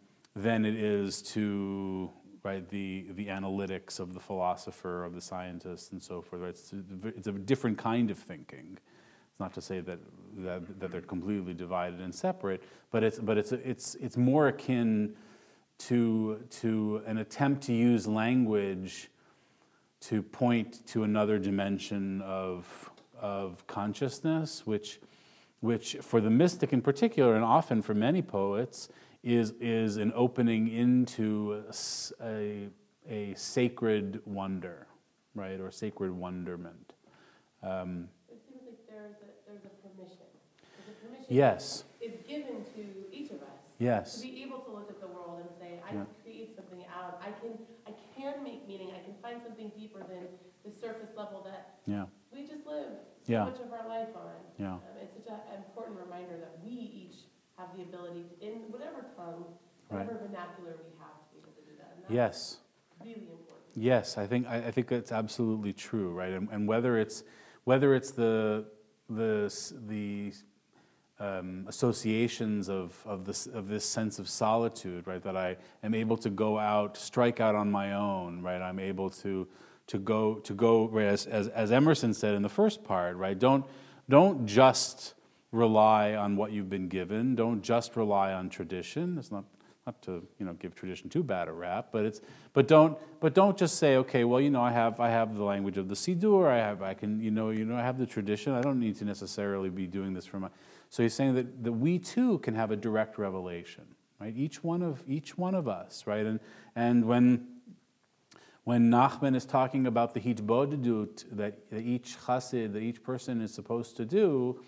[0.42, 2.10] than it is to
[2.44, 6.42] right the, the analytics of the philosopher, of the scientist, and so forth.
[6.42, 6.50] Right?
[6.50, 8.78] It's, a, it's a different kind of thinking.
[8.78, 10.00] It's not to say that,
[10.38, 15.14] that, that they're completely divided and separate, but it's, but it's, it's, it's more akin
[15.80, 19.10] to, to an attempt to use language
[20.02, 22.90] to point to another dimension of,
[23.20, 25.00] of consciousness, which,
[25.60, 28.88] which for the mystic in particular, and often for many poets,
[29.24, 31.64] is, is an opening into
[32.22, 32.70] a,
[33.10, 34.88] a sacred wonder,
[35.36, 36.94] right, or sacred wonderment.
[37.64, 40.28] Um, It seems like there's a, there's a permission.
[40.78, 43.60] There's a permission yes, is given to each of us.
[43.80, 44.22] Yes.
[44.22, 46.04] To be able to look at the world and say, I Yeah.
[46.06, 50.00] can create something out, I can, I can make meaning, I can find something deeper
[50.00, 50.28] than
[50.64, 53.46] the surface level that yeah, we just live so Yeah.
[53.46, 54.36] much of our life on.
[54.60, 57.09] yeah, Um, it's such an important reminder that we each
[57.60, 59.46] have the ability, to, in whatever tongue,
[59.92, 60.06] Right.
[60.06, 61.94] whatever vernacular we have, to be able to do that.
[61.96, 62.58] And that's yes.
[63.02, 63.50] really important.
[63.76, 66.34] Yes, I think I, I think it's absolutely true, right?
[66.34, 67.24] And, and whether it's
[67.64, 68.66] whether it's the
[69.10, 69.52] the
[69.88, 70.34] the
[71.20, 75.24] um, associations of of this of this sense of solitude, right?
[75.24, 78.62] That I am able to go out, strike out on my own, right?
[78.62, 79.48] I'm able to
[79.88, 83.38] to go to go right, as, as as Emerson said in the first part, right?
[83.38, 83.66] Don't
[84.08, 85.16] don't just
[85.52, 87.36] rely on what you've been given.
[87.36, 89.18] Don't just rely on tradition.
[89.18, 89.46] It's not
[89.86, 92.22] not to you know give tradition too bad a rap, but it's
[92.54, 95.44] but don't but don't just say okay, well you know I have I have the
[95.44, 98.06] language of the Siddur, I have I can you know you know I have the
[98.06, 98.54] tradition.
[98.54, 100.50] I don't need to necessarily be doing this for my.
[100.90, 103.86] So he's saying that that we too can have a direct revelation,
[104.20, 104.34] right?
[104.36, 106.26] Each one of each one of us, right?
[106.26, 106.40] And
[106.76, 107.48] and when
[108.66, 113.52] when Nachman is talking about the hitbodedut that, that each chassid, that each person is
[113.52, 114.62] supposed to do,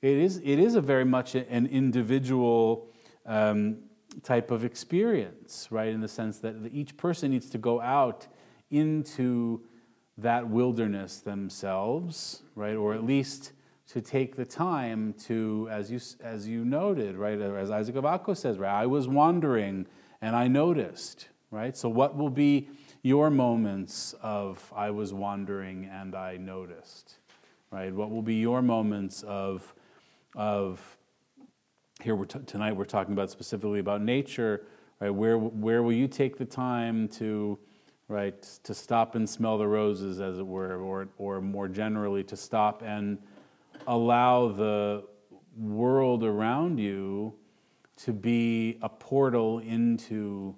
[0.00, 2.88] it is, it is a very much an individual
[3.26, 3.78] um,
[4.22, 5.88] type of experience, right?
[5.88, 8.26] In the sense that each person needs to go out
[8.70, 9.62] into
[10.16, 12.74] that wilderness themselves, right?
[12.74, 13.52] Or at least
[13.88, 17.40] to take the time to, as you, as you noted, right?
[17.40, 18.82] As Isaac of Akko says, right?
[18.82, 19.86] I was wandering
[20.20, 21.76] and I noticed, right?
[21.76, 22.68] So, what will be
[23.02, 27.18] your moments of I was wandering and I noticed,
[27.70, 27.94] right?
[27.94, 29.74] What will be your moments of,
[30.34, 30.98] of
[32.02, 34.66] here we're t- tonight we're talking about specifically about nature,
[35.00, 35.10] right?
[35.10, 37.58] Where, where will you take the time to,
[38.06, 42.36] right, to stop and smell the roses, as it were, or, or more generally, to
[42.36, 43.18] stop and
[43.86, 45.04] allow the
[45.56, 47.34] world around you
[47.96, 50.54] to be a portal into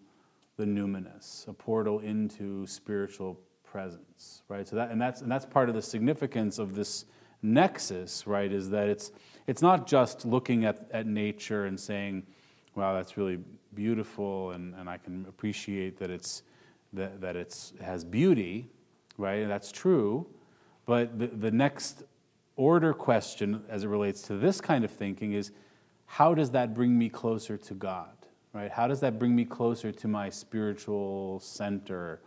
[0.56, 4.68] the numinous, a portal into spiritual presence, right?
[4.68, 7.06] So that and that's and that's part of the significance of this
[7.42, 8.52] nexus, right?
[8.52, 9.12] Is that it's
[9.46, 12.26] it's not just looking at, at nature and saying,
[12.74, 13.38] wow, that's really
[13.74, 16.42] beautiful and, and I can appreciate that it's
[16.92, 18.68] that, that it's it has beauty,
[19.16, 19.42] right?
[19.42, 20.26] And that's true.
[20.86, 22.02] But the, the next
[22.56, 25.52] order question as it relates to this kind of thinking is
[26.06, 28.10] how does that bring me closer to God?
[28.52, 28.70] Right?
[28.70, 32.20] How does that bring me closer to my spiritual center?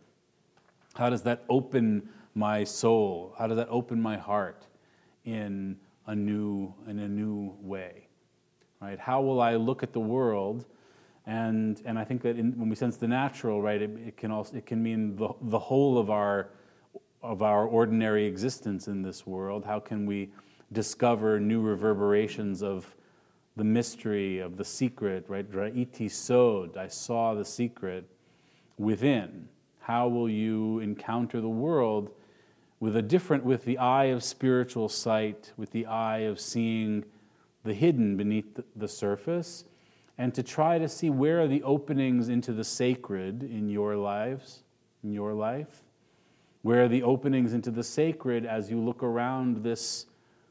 [0.96, 3.36] How does that open my soul?
[3.38, 4.66] How does that open my heart
[5.26, 5.78] in
[6.08, 8.08] a new in a new way?
[8.82, 9.00] Right?
[9.00, 10.66] How will I look at the world?
[11.26, 14.32] And and I think that in, when we sense the natural, right, it, it can
[14.32, 16.50] also it can mean the, the whole of our
[17.22, 19.64] of our ordinary existence in this world?
[19.66, 20.30] How can we
[20.74, 22.96] discover new reverberations of
[23.56, 25.50] the mystery of the secret, right?
[25.52, 28.10] Ra'iti sod, I saw the secret
[28.78, 29.48] within.
[29.80, 32.12] How will you encounter the world
[32.84, 37.06] with a different, with the eye of spiritual sight, with the eye of seeing
[37.64, 39.64] the hidden beneath the surface,
[40.18, 44.64] and to try to see where are the openings into the sacred in your lives,
[45.02, 45.82] in your life?
[46.62, 50.08] Where are the openings into the sacred as you look around this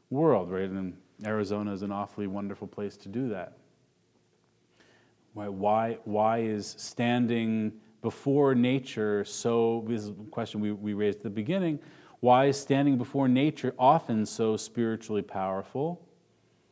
[0.09, 0.67] world, right?
[0.67, 3.59] And Arizona is an awfully wonderful place to do that.
[5.35, 11.19] Why, why, why is standing before nature so, this is a question we, we raised
[11.19, 11.77] at the beginning,
[12.23, 16.07] why is standing before nature often so spiritually powerful?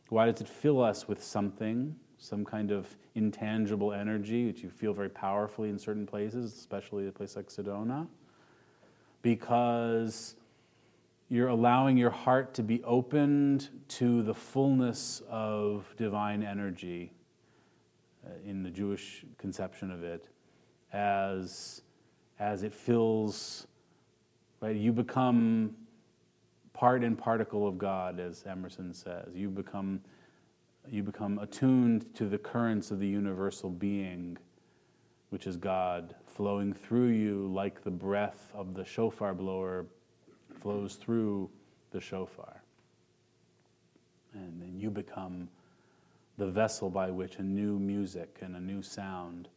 [0.08, 4.94] Why does it fill us with something, some kind of intangible energy which you feel
[4.94, 8.08] very powerfully in certain places, especially a place like Sedona?
[9.24, 10.36] Because
[11.28, 17.12] you're allowing your heart to be opened to the fullness of divine energy
[18.26, 20.30] uh, in the Jewish conception of it
[20.94, 21.82] as,
[22.40, 23.68] as it fills
[24.62, 24.76] Right?
[24.76, 25.76] You become
[26.74, 29.30] part and particle of God, as Emerson says.
[29.34, 30.02] You become,
[30.90, 34.38] you become attuned to the currents of the universal being,
[35.32, 39.88] which is God, flowing through you like the breath of the shofar blower
[40.60, 41.50] flows through
[41.90, 42.62] the shofar.
[44.34, 45.50] And then you become
[46.38, 49.50] the vessel by which a new music and a new sound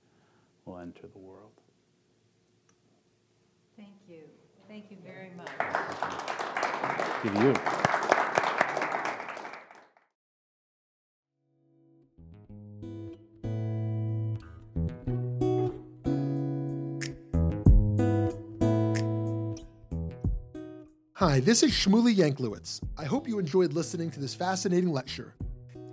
[0.64, 1.52] will enter the world.
[3.76, 4.22] Thank you.
[4.74, 5.48] Thank you very much.
[7.22, 7.54] Thank you.
[21.12, 22.80] Hi, this is Shmuly Yanklowitz.
[22.98, 25.36] I hope you enjoyed listening to this fascinating lecture.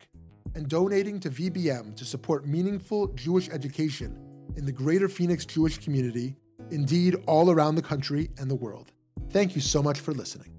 [0.56, 4.18] and donating to VBM to support meaningful Jewish education
[4.56, 6.36] in the greater Phoenix Jewish community,
[6.72, 8.94] indeed, all around the country and the world.
[9.30, 10.53] Thank you so much for listening.